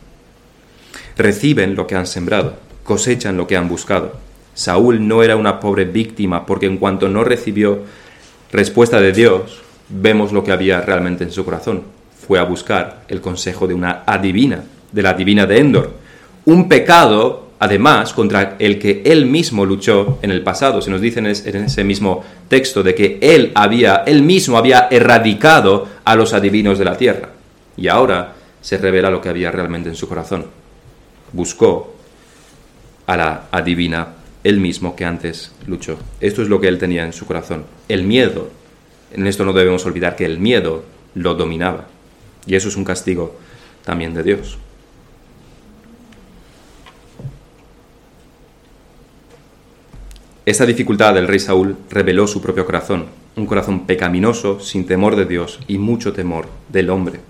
[1.18, 4.14] Reciben lo que han sembrado, cosechan lo que han buscado.
[4.54, 7.80] Saúl no era una pobre víctima, porque en cuanto no recibió
[8.52, 11.84] respuesta de Dios, vemos lo que había realmente en su corazón.
[12.28, 15.94] Fue a buscar el consejo de una adivina, de la adivina de Endor.
[16.46, 20.82] Un pecado, además, contra el que él mismo luchó en el pasado.
[20.82, 25.88] Se nos dice en ese mismo texto de que él había, él mismo había erradicado
[26.06, 27.30] a los adivinos de la tierra.
[27.76, 30.63] Y ahora se revela lo que había realmente en su corazón.
[31.34, 31.94] Buscó
[33.06, 35.98] a la adivina él mismo que antes luchó.
[36.20, 37.66] Esto es lo que él tenía en su corazón.
[37.88, 38.50] El miedo,
[39.12, 40.84] en esto no debemos olvidar que el miedo
[41.16, 41.88] lo dominaba.
[42.46, 43.36] Y eso es un castigo
[43.84, 44.58] también de Dios.
[50.46, 53.06] Esta dificultad del rey Saúl reveló su propio corazón,
[53.38, 57.22] un corazón pecaminoso, sin temor de Dios y mucho temor del hombre.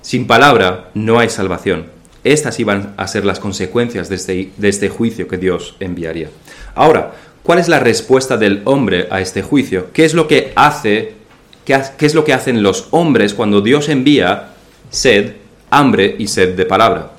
[0.00, 1.86] Sin palabra no hay salvación,
[2.24, 6.28] estas iban a ser las consecuencias de este, de este juicio que Dios enviaría.
[6.74, 9.88] Ahora, ¿cuál es la respuesta del hombre a este juicio?
[9.92, 11.14] ¿Qué es lo que hace,
[11.64, 14.50] qué, es lo que hacen los hombres cuando Dios envía
[14.90, 15.32] sed,
[15.70, 17.12] hambre y sed de palabra?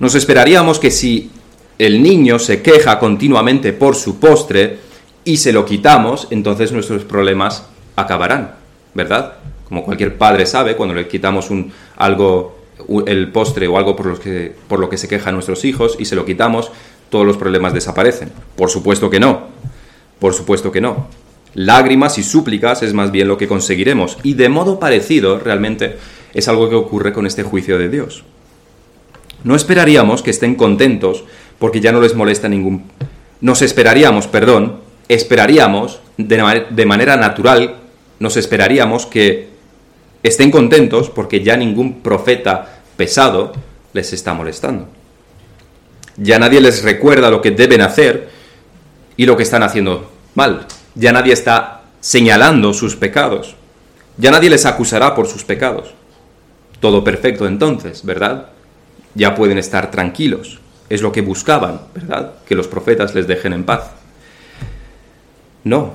[0.00, 1.30] Nos esperaríamos que si
[1.78, 4.78] el niño se queja continuamente por su postre
[5.24, 8.54] y se lo quitamos, entonces nuestros problemas acabarán,
[8.94, 9.34] ¿verdad?
[9.68, 12.57] Como cualquier padre sabe, cuando le quitamos un, algo
[13.06, 16.04] el postre o algo por lo, que, por lo que se quejan nuestros hijos y
[16.04, 16.70] se lo quitamos,
[17.10, 18.30] todos los problemas desaparecen.
[18.56, 19.48] Por supuesto que no.
[20.18, 21.08] Por supuesto que no.
[21.54, 24.18] Lágrimas y súplicas es más bien lo que conseguiremos.
[24.22, 25.96] Y de modo parecido, realmente,
[26.34, 28.24] es algo que ocurre con este juicio de Dios.
[29.44, 31.24] No esperaríamos que estén contentos
[31.58, 32.84] porque ya no les molesta ningún
[33.40, 37.76] nos esperaríamos, perdón, esperaríamos de, de manera natural,
[38.18, 39.48] nos esperaríamos que
[40.22, 43.52] estén contentos porque ya ningún profeta pesado
[43.92, 44.88] les está molestando.
[46.16, 48.28] Ya nadie les recuerda lo que deben hacer
[49.16, 50.66] y lo que están haciendo mal.
[50.94, 53.54] Ya nadie está señalando sus pecados.
[54.16, 55.94] Ya nadie les acusará por sus pecados.
[56.80, 58.48] Todo perfecto entonces, ¿verdad?
[59.14, 60.58] Ya pueden estar tranquilos.
[60.88, 62.34] Es lo que buscaban, ¿verdad?
[62.46, 63.90] Que los profetas les dejen en paz.
[65.64, 65.94] No.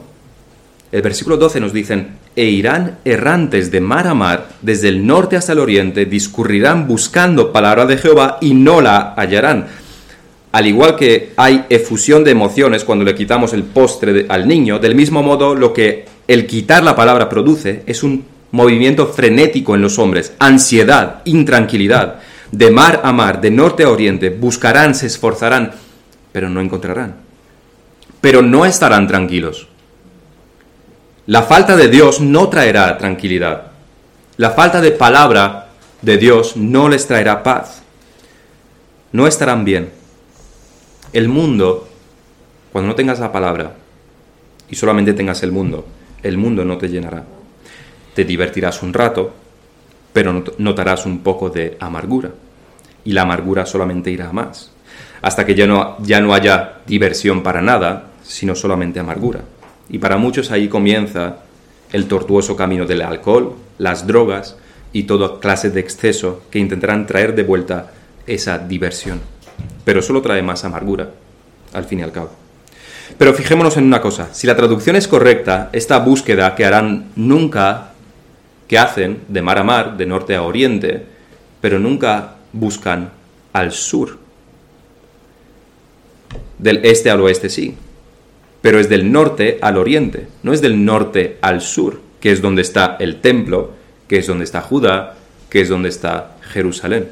[0.91, 5.36] El versículo 12 nos dicen, e irán errantes de mar a mar, desde el norte
[5.36, 9.67] hasta el oriente, discurrirán buscando palabra de Jehová y no la hallarán.
[10.51, 14.95] Al igual que hay efusión de emociones cuando le quitamos el postre al niño, del
[14.95, 19.97] mismo modo lo que el quitar la palabra produce es un movimiento frenético en los
[19.97, 22.19] hombres, ansiedad, intranquilidad.
[22.51, 25.71] De mar a mar, de norte a oriente, buscarán, se esforzarán,
[26.31, 27.15] pero no encontrarán.
[28.21, 29.67] Pero no estarán tranquilos.
[31.26, 33.67] La falta de Dios no traerá tranquilidad.
[34.36, 35.69] La falta de palabra
[36.01, 37.82] de Dios no les traerá paz.
[39.13, 39.89] No estarán bien.
[41.13, 41.88] El mundo,
[42.74, 43.74] cuando no tengas la palabra
[44.69, 45.86] y solamente tengas el mundo,
[46.24, 47.24] el mundo no te llenará.
[48.13, 49.34] Te divertirás un rato,
[50.11, 52.32] pero notarás un poco de amargura.
[53.05, 54.74] Y la amargura solamente irá a más,
[55.21, 59.39] hasta que ya no, ya no haya diversión para nada, sino solamente amargura.
[59.89, 61.38] Y para muchos ahí comienza
[61.91, 64.57] el tortuoso camino del alcohol, las drogas
[64.91, 67.91] y toda clase de exceso que intentarán traer de vuelta
[68.25, 69.21] esa diversión.
[69.84, 71.11] Pero solo trae más amargura,
[71.73, 72.31] al fin y al cabo.
[73.17, 77.91] Pero fijémonos en una cosa, si la traducción es correcta, esta búsqueda que harán nunca
[78.67, 81.05] que hacen de mar a mar, de norte a oriente,
[81.61, 83.11] pero nunca buscan
[83.51, 84.17] al sur.
[86.57, 87.75] Del este al oeste sí,
[88.64, 92.61] pero es del norte al oriente, no es del norte al sur, que es donde
[92.61, 93.72] está el templo,
[94.07, 95.16] que es donde está Judá,
[95.49, 97.09] que es donde está Jerusalén.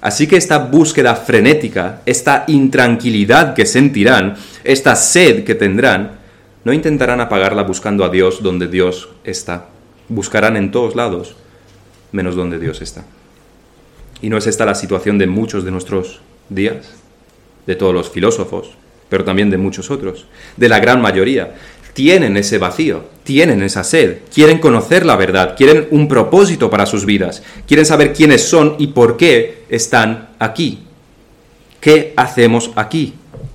[0.00, 6.18] Así que esta búsqueda frenética, esta intranquilidad que sentirán, esta sed que tendrán,
[6.64, 9.66] no intentarán apagarla buscando a Dios donde Dios está.
[10.08, 11.36] Buscarán en todos lados,
[12.10, 13.04] menos donde Dios está.
[14.22, 16.94] ¿Y no es esta la situación de muchos de nuestros días?
[17.64, 18.70] De todos los filósofos,
[19.08, 21.54] pero también de muchos otros, de la gran mayoría.
[21.92, 27.04] Tienen ese vacío, tienen esa sed, quieren conocer la verdad, quieren un propósito para sus
[27.04, 30.84] vidas, quieren saber quiénes son y por qué están aquí.
[31.80, 33.14] ¿Qué hacemos aquí?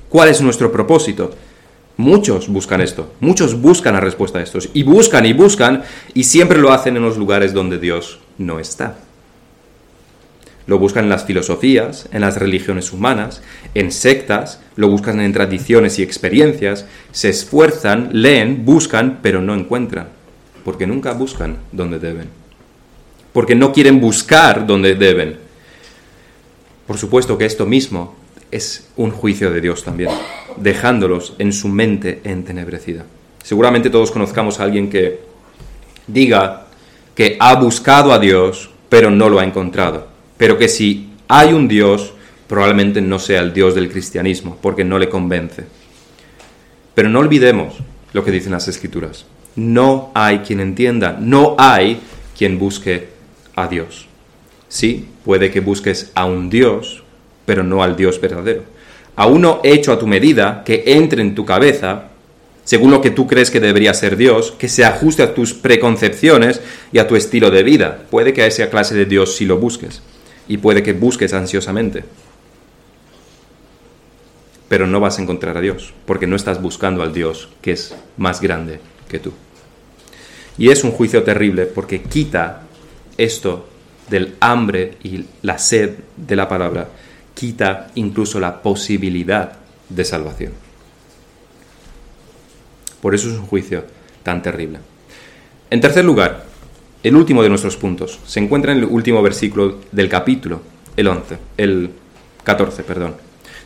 [0.09, 1.33] ¿Cuál es nuestro propósito?
[1.95, 5.83] Muchos buscan esto, muchos buscan la respuesta a estos, y buscan y buscan,
[6.13, 8.97] y siempre lo hacen en los lugares donde Dios no está.
[10.65, 13.41] Lo buscan en las filosofías, en las religiones humanas,
[13.73, 20.07] en sectas, lo buscan en tradiciones y experiencias, se esfuerzan, leen, buscan, pero no encuentran,
[20.63, 22.29] porque nunca buscan donde deben,
[23.33, 25.37] porque no quieren buscar donde deben.
[26.87, 28.15] Por supuesto que esto mismo
[28.51, 30.11] es un juicio de Dios también,
[30.57, 33.03] dejándolos en su mente entenebrecida.
[33.43, 35.19] Seguramente todos conozcamos a alguien que
[36.07, 36.67] diga
[37.15, 40.07] que ha buscado a Dios, pero no lo ha encontrado,
[40.37, 42.13] pero que si hay un Dios,
[42.47, 45.65] probablemente no sea el Dios del cristianismo, porque no le convence.
[46.95, 47.75] Pero no olvidemos
[48.13, 49.25] lo que dicen las escrituras.
[49.55, 51.99] No hay quien entienda, no hay
[52.37, 53.09] quien busque
[53.55, 54.07] a Dios.
[54.67, 57.03] Sí, puede que busques a un Dios,
[57.45, 58.63] pero no al Dios verdadero.
[59.15, 62.09] A uno hecho a tu medida, que entre en tu cabeza,
[62.63, 66.61] según lo que tú crees que debería ser Dios, que se ajuste a tus preconcepciones
[66.91, 68.05] y a tu estilo de vida.
[68.09, 70.01] Puede que a esa clase de Dios sí lo busques,
[70.47, 72.03] y puede que busques ansiosamente.
[74.67, 77.95] Pero no vas a encontrar a Dios, porque no estás buscando al Dios que es
[78.17, 79.33] más grande que tú.
[80.57, 82.63] Y es un juicio terrible porque quita
[83.17, 83.67] esto
[84.09, 86.89] del hambre y la sed de la palabra
[87.33, 89.53] quita incluso la posibilidad
[89.89, 90.53] de salvación.
[93.01, 93.83] Por eso es un juicio
[94.23, 94.79] tan terrible.
[95.69, 96.45] En tercer lugar,
[97.03, 100.61] el último de nuestros puntos se encuentra en el último versículo del capítulo,
[100.95, 101.89] el 11, el
[102.43, 103.15] 14, perdón.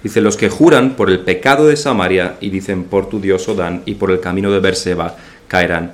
[0.04, 3.84] Dice, los que juran por el pecado de Samaria y dicen por tu Dios Odán
[3.86, 5.16] y por el camino de Berseba
[5.48, 5.94] caerán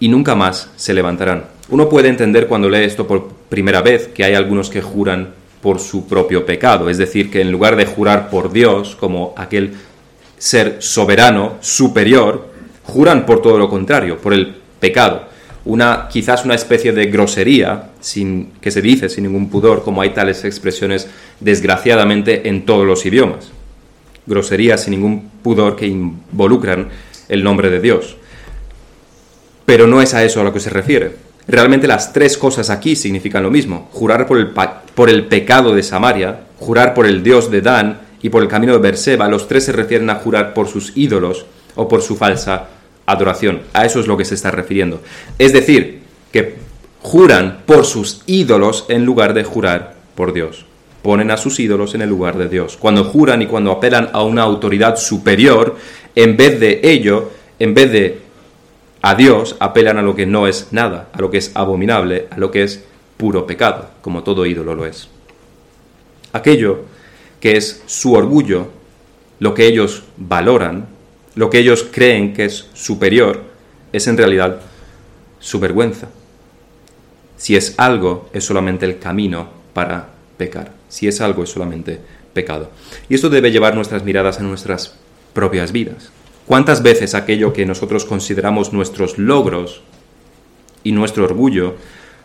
[0.00, 1.44] y nunca más se levantarán.
[1.68, 5.30] Uno puede entender cuando lee esto por primera vez que hay algunos que juran
[5.62, 6.90] por su propio pecado.
[6.90, 9.74] Es decir, que en lugar de jurar por Dios como aquel
[10.38, 12.48] ser soberano, superior,
[12.84, 15.28] juran por todo lo contrario, por el pecado.
[15.66, 20.10] Una, quizás una especie de grosería sin, que se dice sin ningún pudor, como hay
[20.10, 21.08] tales expresiones
[21.40, 23.50] desgraciadamente en todos los idiomas.
[24.26, 26.88] groserías sin ningún pudor que involucran
[27.28, 28.16] el nombre de Dios.
[29.64, 31.16] Pero no es a eso a lo que se refiere.
[31.48, 33.88] Realmente las tres cosas aquí significan lo mismo.
[33.92, 34.52] Jurar por el,
[34.94, 38.72] por el pecado de Samaria, jurar por el Dios de Dan y por el camino
[38.72, 42.68] de Berseba, los tres se refieren a jurar por sus ídolos o por su falsa
[43.06, 43.62] adoración.
[43.72, 45.00] A eso es lo que se está refiriendo.
[45.38, 46.00] Es decir,
[46.32, 46.56] que
[47.02, 50.66] juran por sus ídolos en lugar de jurar por Dios.
[51.02, 52.76] Ponen a sus ídolos en el lugar de Dios.
[52.76, 55.76] Cuando juran y cuando apelan a una autoridad superior,
[56.16, 58.20] en vez de ello, en vez de
[59.02, 62.38] a Dios, apelan a lo que no es nada, a lo que es abominable, a
[62.38, 62.82] lo que es
[63.16, 65.08] puro pecado, como todo ídolo lo es.
[66.32, 66.80] Aquello
[67.38, 68.68] que es su orgullo,
[69.38, 70.86] lo que ellos valoran,
[71.36, 73.44] lo que ellos creen que es superior,
[73.92, 74.60] es en realidad
[75.38, 76.08] su vergüenza.
[77.36, 80.08] Si es algo, es solamente el camino para
[80.38, 80.72] pecar.
[80.88, 82.00] Si es algo, es solamente
[82.32, 82.70] pecado.
[83.08, 84.94] Y esto debe llevar nuestras miradas a nuestras
[85.34, 86.10] propias vidas.
[86.46, 89.82] ¿Cuántas veces aquello que nosotros consideramos nuestros logros
[90.84, 91.74] y nuestro orgullo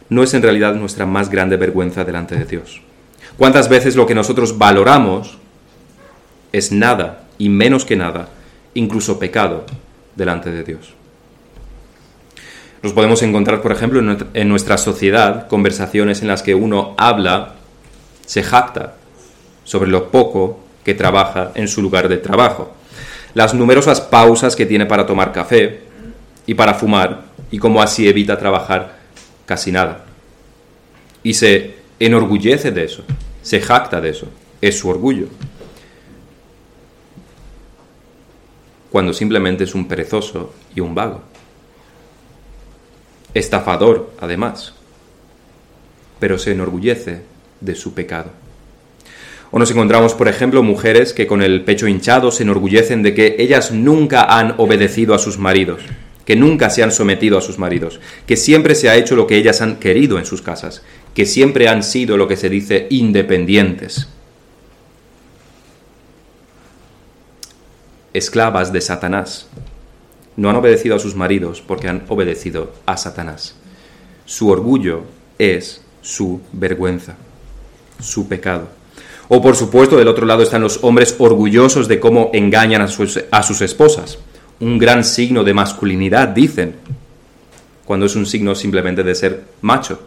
[0.10, 2.82] no es en realidad nuestra más grande vergüenza delante de Dios?
[3.38, 5.38] ¿Cuántas veces lo que nosotros valoramos
[6.54, 8.30] es nada y menos que nada,
[8.74, 9.66] incluso pecado,
[10.16, 10.94] delante de Dios?
[12.84, 14.02] Nos podemos encontrar, por ejemplo,
[14.34, 17.54] en nuestra sociedad conversaciones en las que uno habla,
[18.26, 18.96] se jacta
[19.64, 22.74] sobre lo poco que trabaja en su lugar de trabajo,
[23.34, 25.82] las numerosas pausas que tiene para tomar café
[26.48, 28.98] y para fumar, y cómo así evita trabajar
[29.46, 30.06] casi nada.
[31.24, 33.04] Y se enorgullece de eso,
[33.44, 34.28] se jacta de eso,
[34.60, 35.28] es su orgullo.
[38.92, 41.22] Cuando simplemente es un perezoso y un vago
[43.34, 44.74] estafador además,
[46.20, 47.22] pero se enorgullece
[47.60, 48.32] de su pecado.
[49.52, 53.36] O nos encontramos, por ejemplo, mujeres que con el pecho hinchado se enorgullecen de que
[53.40, 55.82] ellas nunca han obedecido a sus maridos,
[56.26, 59.36] que nunca se han sometido a sus maridos, que siempre se ha hecho lo que
[59.36, 60.84] ellas han querido en sus casas,
[61.14, 64.08] que siempre han sido lo que se dice independientes.
[68.14, 69.48] Esclavas de Satanás,
[70.36, 73.56] no han obedecido a sus maridos porque han obedecido a Satanás.
[74.26, 75.04] Su orgullo
[75.38, 77.16] es su vergüenza,
[78.00, 78.70] su pecado.
[79.28, 83.24] O por supuesto, del otro lado están los hombres orgullosos de cómo engañan a sus,
[83.32, 84.18] a sus esposas.
[84.60, 86.76] Un gran signo de masculinidad, dicen,
[87.86, 90.02] cuando es un signo simplemente de ser macho,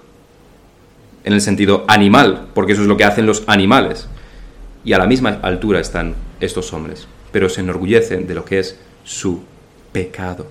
[1.25, 4.09] en el sentido animal, porque eso es lo que hacen los animales.
[4.85, 8.79] Y a la misma altura están estos hombres, pero se enorgullecen de lo que es
[9.03, 9.43] su
[9.91, 10.47] pecado,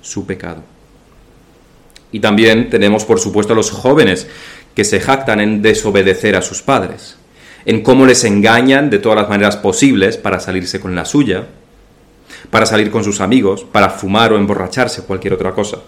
[0.00, 0.62] su pecado.
[2.12, 4.28] Y también tenemos, por supuesto, a los jóvenes
[4.76, 7.16] que se jactan en desobedecer a sus padres,
[7.64, 11.48] en cómo les engañan de todas las maneras posibles para salirse con la suya,
[12.50, 15.78] para salir con sus amigos, para fumar o emborracharse cualquier otra cosa.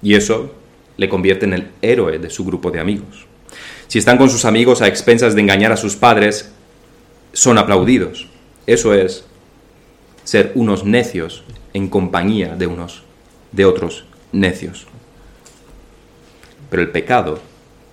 [0.00, 0.54] Y eso
[0.96, 3.33] le convierte en el héroe de su grupo de amigos.
[3.88, 6.50] Si están con sus amigos a expensas de engañar a sus padres,
[7.32, 8.28] son aplaudidos.
[8.66, 9.24] Eso es
[10.24, 13.02] ser unos necios en compañía de unos
[13.52, 14.86] de otros necios.
[16.70, 17.40] Pero el pecado,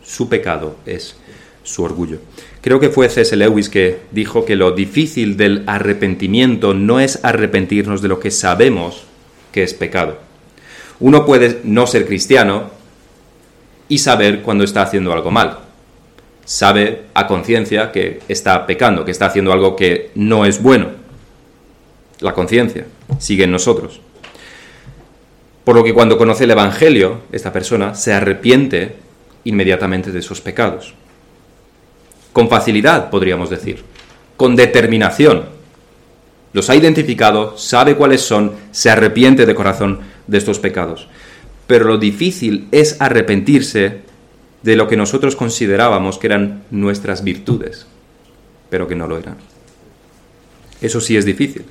[0.04, 1.18] su pecado es
[1.64, 2.20] su orgullo.
[2.62, 3.36] Creo que fue C.S.
[3.36, 9.04] Lewis que dijo que lo difícil del arrepentimiento no es arrepentirnos de lo que sabemos
[9.52, 10.20] que es pecado.
[11.00, 12.72] Uno puede no ser cristiano
[13.90, 15.71] y saber cuando está haciendo algo mal
[16.46, 20.90] sabe a conciencia que está pecando, que está haciendo algo que no es bueno.
[22.20, 22.86] La conciencia
[23.20, 24.02] sigue en nosotros.
[25.64, 28.96] Por lo que cuando conoce el Evangelio, esta persona se arrepiente
[29.44, 30.94] inmediatamente de esos pecados.
[32.34, 33.84] Con facilidad, podríamos decir.
[34.38, 35.46] Con determinación.
[36.54, 41.08] Los ha identificado, sabe cuáles son, se arrepiente de corazón de estos pecados.
[41.68, 44.02] Pero lo difícil es arrepentirse
[44.64, 47.88] de lo que nosotros considerábamos que eran nuestras virtudes,
[48.70, 49.38] pero que no lo eran.
[50.82, 51.66] Eso sí es difícil.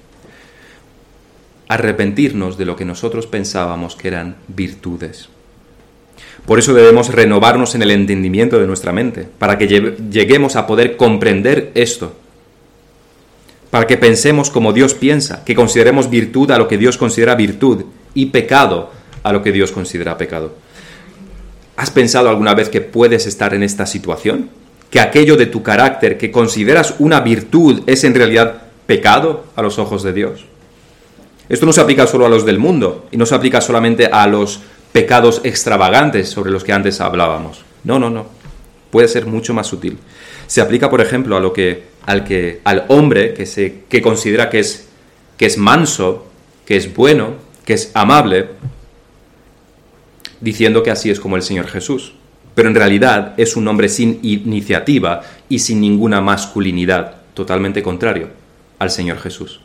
[1.68, 5.28] Arrepentirnos de lo que nosotros pensábamos que eran virtudes.
[6.47, 10.97] Por eso debemos renovarnos en el entendimiento de nuestra mente, para que lleguemos a poder
[10.97, 12.14] comprender esto,
[13.70, 17.84] para que pensemos como Dios piensa, que consideremos virtud a lo que Dios considera virtud
[18.14, 18.91] y pecado
[19.22, 20.55] a lo que Dios considera pecado.
[21.81, 24.51] ¿Has pensado alguna vez que puedes estar en esta situación?
[24.91, 29.78] ¿Que aquello de tu carácter que consideras una virtud es en realidad pecado a los
[29.78, 30.45] ojos de Dios?
[31.49, 34.26] Esto no se aplica solo a los del mundo y no se aplica solamente a
[34.26, 34.61] los
[34.93, 37.64] pecados extravagantes sobre los que antes hablábamos.
[37.83, 38.26] No, no, no.
[38.91, 39.97] puede ser mucho más sutil.
[40.49, 44.87] Se aplica, por ejemplo, a lo que, al, hombre que, se, que considera que es,
[45.39, 46.26] que es manso,
[46.66, 48.49] que es bueno, que es amable,
[50.41, 52.12] diciendo que así es como el Señor Jesús.
[52.55, 58.28] Pero en realidad es un hombre sin iniciativa y sin ninguna masculinidad, totalmente contrario
[58.78, 59.61] al Señor Jesús.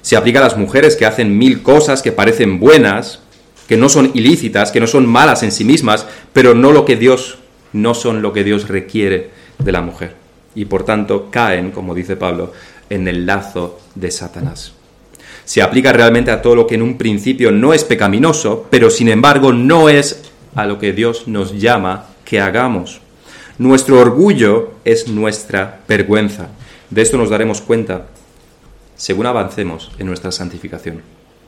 [0.00, 3.20] Se aplica a las mujeres que hacen mil cosas que parecen buenas,
[3.66, 6.96] que no son ilícitas, que no son malas en sí mismas, pero no lo que
[6.96, 7.38] Dios
[7.72, 10.14] no son lo que Dios requiere de la mujer.
[10.54, 12.52] Y por tanto caen, como dice Pablo,
[12.88, 14.72] en el lazo de Satanás.
[15.48, 19.08] Se aplica realmente a todo lo que en un principio no es pecaminoso, pero sin
[19.08, 23.00] embargo no es a lo que Dios nos llama que hagamos.
[23.56, 26.48] Nuestro orgullo es nuestra vergüenza.
[26.90, 28.08] De esto nos daremos cuenta
[28.94, 31.00] según avancemos en nuestra santificación.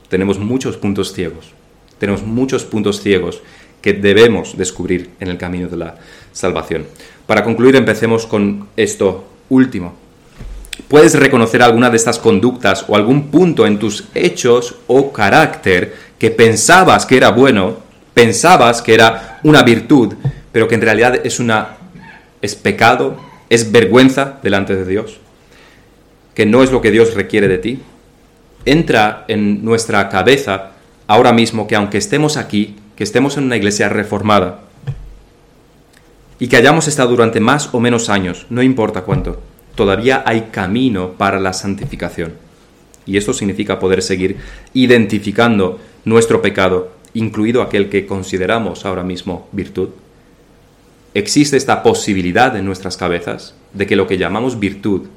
[0.08, 1.52] Tenemos muchos puntos ciegos.
[1.98, 3.42] Tenemos muchos puntos ciegos
[3.82, 5.96] que debemos descubrir en el camino de la
[6.32, 6.86] salvación.
[7.26, 9.94] Para concluir, empecemos con esto último.
[10.90, 16.32] ¿Puedes reconocer alguna de estas conductas o algún punto en tus hechos o carácter que
[16.32, 17.76] pensabas que era bueno,
[18.12, 20.14] pensabas que era una virtud,
[20.50, 21.76] pero que en realidad es una
[22.42, 23.16] es pecado,
[23.48, 25.18] es vergüenza delante de Dios?
[26.34, 27.80] Que no es lo que Dios requiere de ti.
[28.64, 30.72] Entra en nuestra cabeza
[31.06, 34.62] ahora mismo que aunque estemos aquí, que estemos en una iglesia reformada
[36.40, 39.40] y que hayamos estado durante más o menos años, no importa cuánto,
[39.80, 42.34] todavía hay camino para la santificación.
[43.06, 44.36] Y esto significa poder seguir
[44.74, 49.88] identificando nuestro pecado, incluido aquel que consideramos ahora mismo virtud.
[51.14, 55.08] Existe esta posibilidad en nuestras cabezas de que lo que llamamos virtud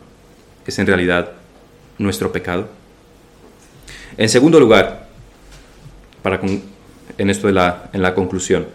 [0.65, 1.33] es en realidad
[1.97, 2.69] nuestro pecado.
[4.15, 5.09] En segundo lugar,
[6.21, 6.39] para
[7.17, 8.67] en esto de la, en la conclusión.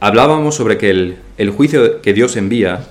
[0.00, 2.88] Hablábamos sobre que el, el juicio que Dios envía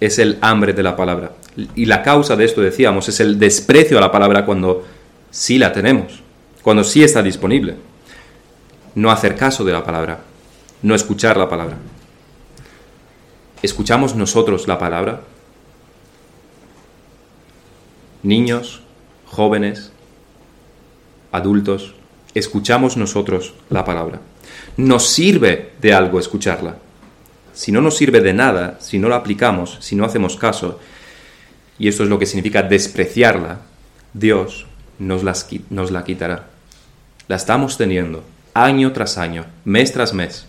[0.00, 1.32] es el hambre de la palabra.
[1.74, 4.84] Y la causa de esto, decíamos, es el desprecio a la palabra cuando
[5.30, 6.20] sí la tenemos,
[6.62, 7.76] cuando sí está disponible.
[8.94, 10.20] No hacer caso de la palabra,
[10.82, 11.76] no escuchar la palabra.
[13.62, 15.22] ¿Escuchamos nosotros la palabra?
[18.22, 18.82] Niños,
[19.26, 19.92] jóvenes,
[21.32, 21.94] adultos,
[22.34, 24.20] escuchamos nosotros la palabra.
[24.76, 26.76] Nos sirve de algo escucharla.
[27.54, 30.80] Si no nos sirve de nada, si no la aplicamos, si no hacemos caso,
[31.78, 33.60] y esto es lo que significa despreciarla,
[34.12, 34.66] Dios
[34.98, 35.22] nos,
[35.70, 36.48] nos la quitará.
[37.28, 40.46] La estamos teniendo año tras año, mes tras mes,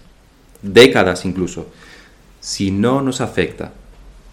[0.61, 1.69] décadas incluso.
[2.41, 3.71] Si no nos afecta,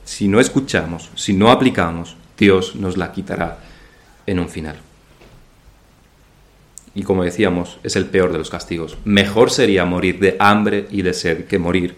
[0.05, 3.59] si no escuchamos, si no aplicamos, Dios nos la quitará
[4.27, 4.77] en un final
[6.95, 8.99] y como decíamos, es el peor de los castigos.
[9.05, 11.97] Mejor sería morir de hambre y de sed que morir,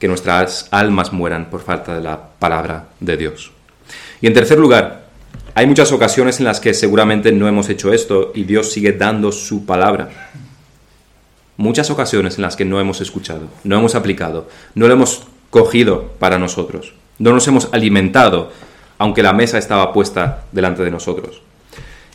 [0.00, 3.52] que nuestras almas mueran por falta de la palabra de Dios.
[4.20, 5.04] Y en tercer lugar,
[5.54, 9.30] hay muchas ocasiones en las que seguramente no hemos hecho esto y Dios sigue dando
[9.30, 10.30] su palabra.
[11.58, 16.12] Muchas ocasiones en las que no hemos escuchado, no hemos aplicado, no lo hemos cogido
[16.18, 18.50] para nosotros, no nos hemos alimentado,
[18.96, 21.42] aunque la mesa estaba puesta delante de nosotros.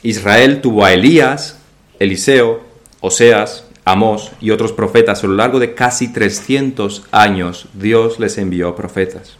[0.02, 1.60] Israel tuvo a Elías,
[2.00, 2.64] Eliseo,
[3.02, 8.76] Oseas, Amós y otros profetas, a lo largo de casi 300 años, Dios les envió
[8.76, 9.38] profetas.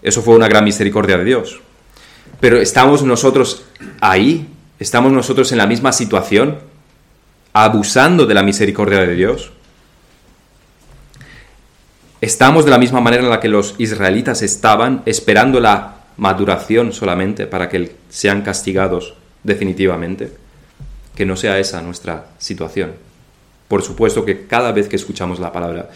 [0.00, 1.60] Eso fue una gran misericordia de Dios.
[2.40, 3.64] Pero ¿estamos nosotros
[4.00, 4.48] ahí?
[4.78, 6.58] ¿Estamos nosotros en la misma situación?
[7.52, 9.50] ¿Abusando de la misericordia de Dios?
[12.20, 17.46] ¿Estamos de la misma manera en la que los israelitas estaban, esperando la maduración solamente
[17.46, 20.32] para que sean castigados definitivamente?
[21.18, 22.92] que no sea esa nuestra situación.
[23.68, 25.90] Por supuesto que cada vez que escuchamos la palabra,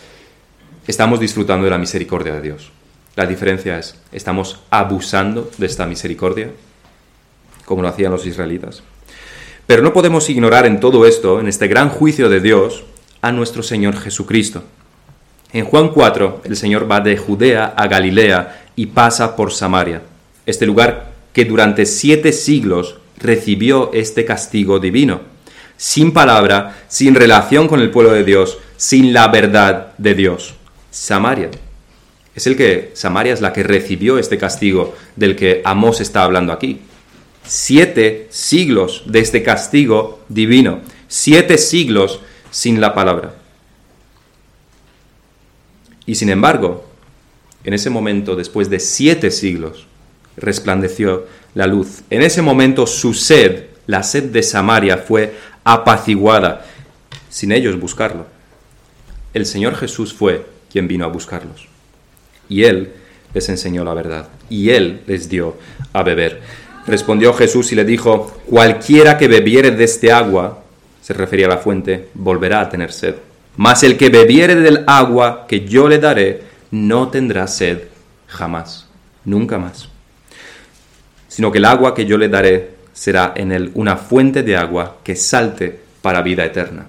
[0.86, 2.70] estamos disfrutando de la misericordia de Dios.
[3.16, 6.50] La diferencia es, ¿estamos abusando de esta misericordia?
[7.64, 8.82] Como lo hacían los israelitas.
[9.66, 12.84] Pero no podemos ignorar en todo esto, en este gran juicio de Dios,
[13.20, 14.64] a nuestro Señor Jesucristo.
[15.52, 20.02] En Juan 4, el Señor va de Judea a Galilea y pasa por Samaria,
[20.46, 25.20] este lugar que durante siete siglos recibió este castigo divino,
[25.82, 30.54] sin palabra, sin relación con el pueblo de Dios, sin la verdad de Dios.
[30.92, 31.50] Samaria.
[32.36, 36.52] Es el que, Samaria es la que recibió este castigo del que Amós está hablando
[36.52, 36.82] aquí.
[37.44, 40.82] Siete siglos de este castigo divino.
[41.08, 42.20] Siete siglos
[42.52, 43.34] sin la palabra.
[46.06, 46.86] Y sin embargo,
[47.64, 49.88] en ese momento, después de siete siglos,
[50.36, 52.02] resplandeció la luz.
[52.08, 56.64] En ese momento su sed, la sed de Samaria, fue apaciguada,
[57.28, 58.26] sin ellos buscarlo.
[59.34, 61.68] El Señor Jesús fue quien vino a buscarlos.
[62.48, 62.92] Y Él
[63.34, 64.28] les enseñó la verdad.
[64.50, 65.56] Y Él les dio
[65.92, 66.40] a beber.
[66.86, 70.62] Respondió Jesús y le dijo, cualquiera que bebiere de este agua,
[71.00, 73.14] se refería a la fuente, volverá a tener sed.
[73.56, 77.82] Mas el que bebiere del agua que yo le daré, no tendrá sed
[78.26, 78.88] jamás,
[79.24, 79.88] nunca más.
[81.28, 84.98] Sino que el agua que yo le daré será en él una fuente de agua
[85.04, 86.86] que salte para vida eterna.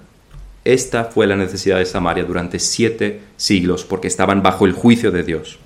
[0.65, 5.23] Esta fue la necesidad de Samaria durante siete siglos, porque estaban bajo el juicio de
[5.23, 5.59] Dios.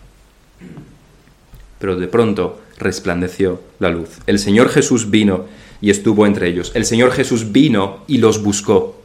[1.79, 4.09] Pero de pronto resplandeció la luz.
[4.25, 5.45] El Señor Jesús vino
[5.81, 6.71] y estuvo entre ellos.
[6.73, 8.97] El Señor Jesús vino y los buscó.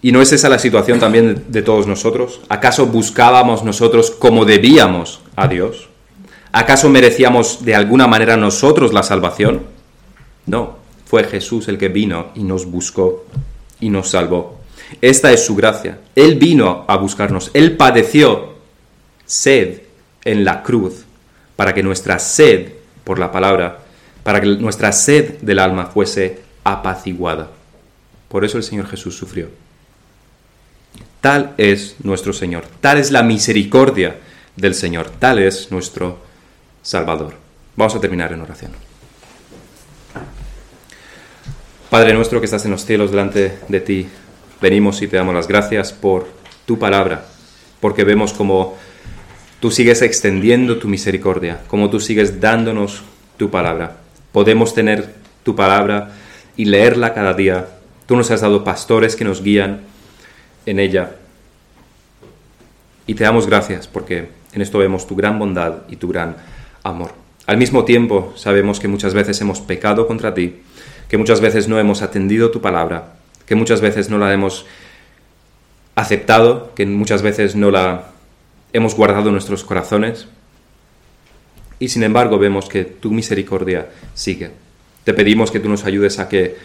[0.00, 2.40] ¿Y no es esa la situación también de todos nosotros?
[2.48, 5.87] ¿Acaso buscábamos nosotros como debíamos a Dios?
[6.52, 9.62] ¿Acaso merecíamos de alguna manera nosotros la salvación?
[10.46, 13.26] No, fue Jesús el que vino y nos buscó
[13.80, 14.58] y nos salvó.
[15.00, 15.98] Esta es su gracia.
[16.14, 17.50] Él vino a buscarnos.
[17.54, 18.54] Él padeció
[19.26, 19.82] sed
[20.24, 21.04] en la cruz
[21.56, 22.72] para que nuestra sed
[23.04, 23.80] por la palabra,
[24.22, 27.50] para que nuestra sed del alma fuese apaciguada.
[28.28, 29.48] Por eso el Señor Jesús sufrió.
[31.20, 34.18] Tal es nuestro Señor, tal es la misericordia
[34.56, 36.27] del Señor, tal es nuestro
[36.88, 37.34] Salvador.
[37.76, 38.72] Vamos a terminar en oración.
[41.90, 44.08] Padre nuestro que estás en los cielos delante de ti,
[44.62, 46.26] venimos y te damos las gracias por
[46.64, 47.26] tu palabra,
[47.80, 48.78] porque vemos como
[49.60, 53.02] tú sigues extendiendo tu misericordia, como tú sigues dándonos
[53.36, 53.98] tu palabra.
[54.32, 55.12] Podemos tener
[55.42, 56.12] tu palabra
[56.56, 57.68] y leerla cada día.
[58.06, 59.82] Tú nos has dado pastores que nos guían
[60.64, 61.16] en ella.
[63.06, 66.36] Y te damos gracias porque en esto vemos tu gran bondad y tu gran
[66.82, 67.12] amor.
[67.46, 70.56] Al mismo tiempo sabemos que muchas veces hemos pecado contra ti,
[71.08, 73.14] que muchas veces no hemos atendido tu palabra,
[73.46, 74.66] que muchas veces no la hemos
[75.94, 78.10] aceptado, que muchas veces no la
[78.72, 80.28] hemos guardado en nuestros corazones.
[81.78, 84.50] Y sin embargo vemos que tu misericordia sigue.
[85.04, 86.56] Te pedimos que tú nos ayudes a que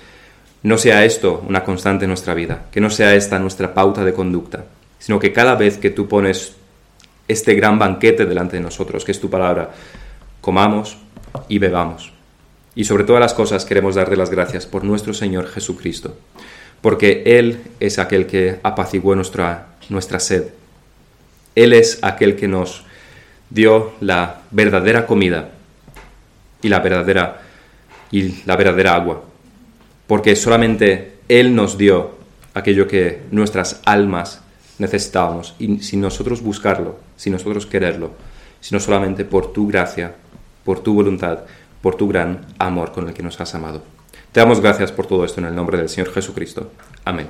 [0.64, 4.14] no sea esto una constante en nuestra vida, que no sea esta nuestra pauta de
[4.14, 4.66] conducta,
[5.00, 6.56] sino que cada vez que tú pones
[7.28, 9.72] este gran banquete delante de nosotros, que es tu palabra,
[10.44, 10.98] comamos
[11.48, 12.12] y bebamos.
[12.76, 16.18] Y sobre todas las cosas queremos darte las gracias por nuestro Señor Jesucristo,
[16.82, 20.50] porque Él es aquel que apaciguó nuestra, nuestra sed.
[21.56, 22.84] Él es aquel que nos
[23.50, 25.52] dio la verdadera comida
[26.62, 27.42] y la verdadera,
[28.12, 29.24] y la verdadera agua
[30.08, 32.12] porque solamente Él nos dio
[32.54, 34.42] aquello que nuestras almas
[34.78, 38.12] necesitábamos, y sin nosotros buscarlo, sin nosotros quererlo,
[38.60, 40.16] sino solamente por tu gracia,
[40.64, 41.40] por tu voluntad,
[41.82, 43.82] por tu gran amor con el que nos has amado.
[44.32, 46.72] Te damos gracias por todo esto en el nombre del Señor Jesucristo.
[47.06, 47.28] Amén.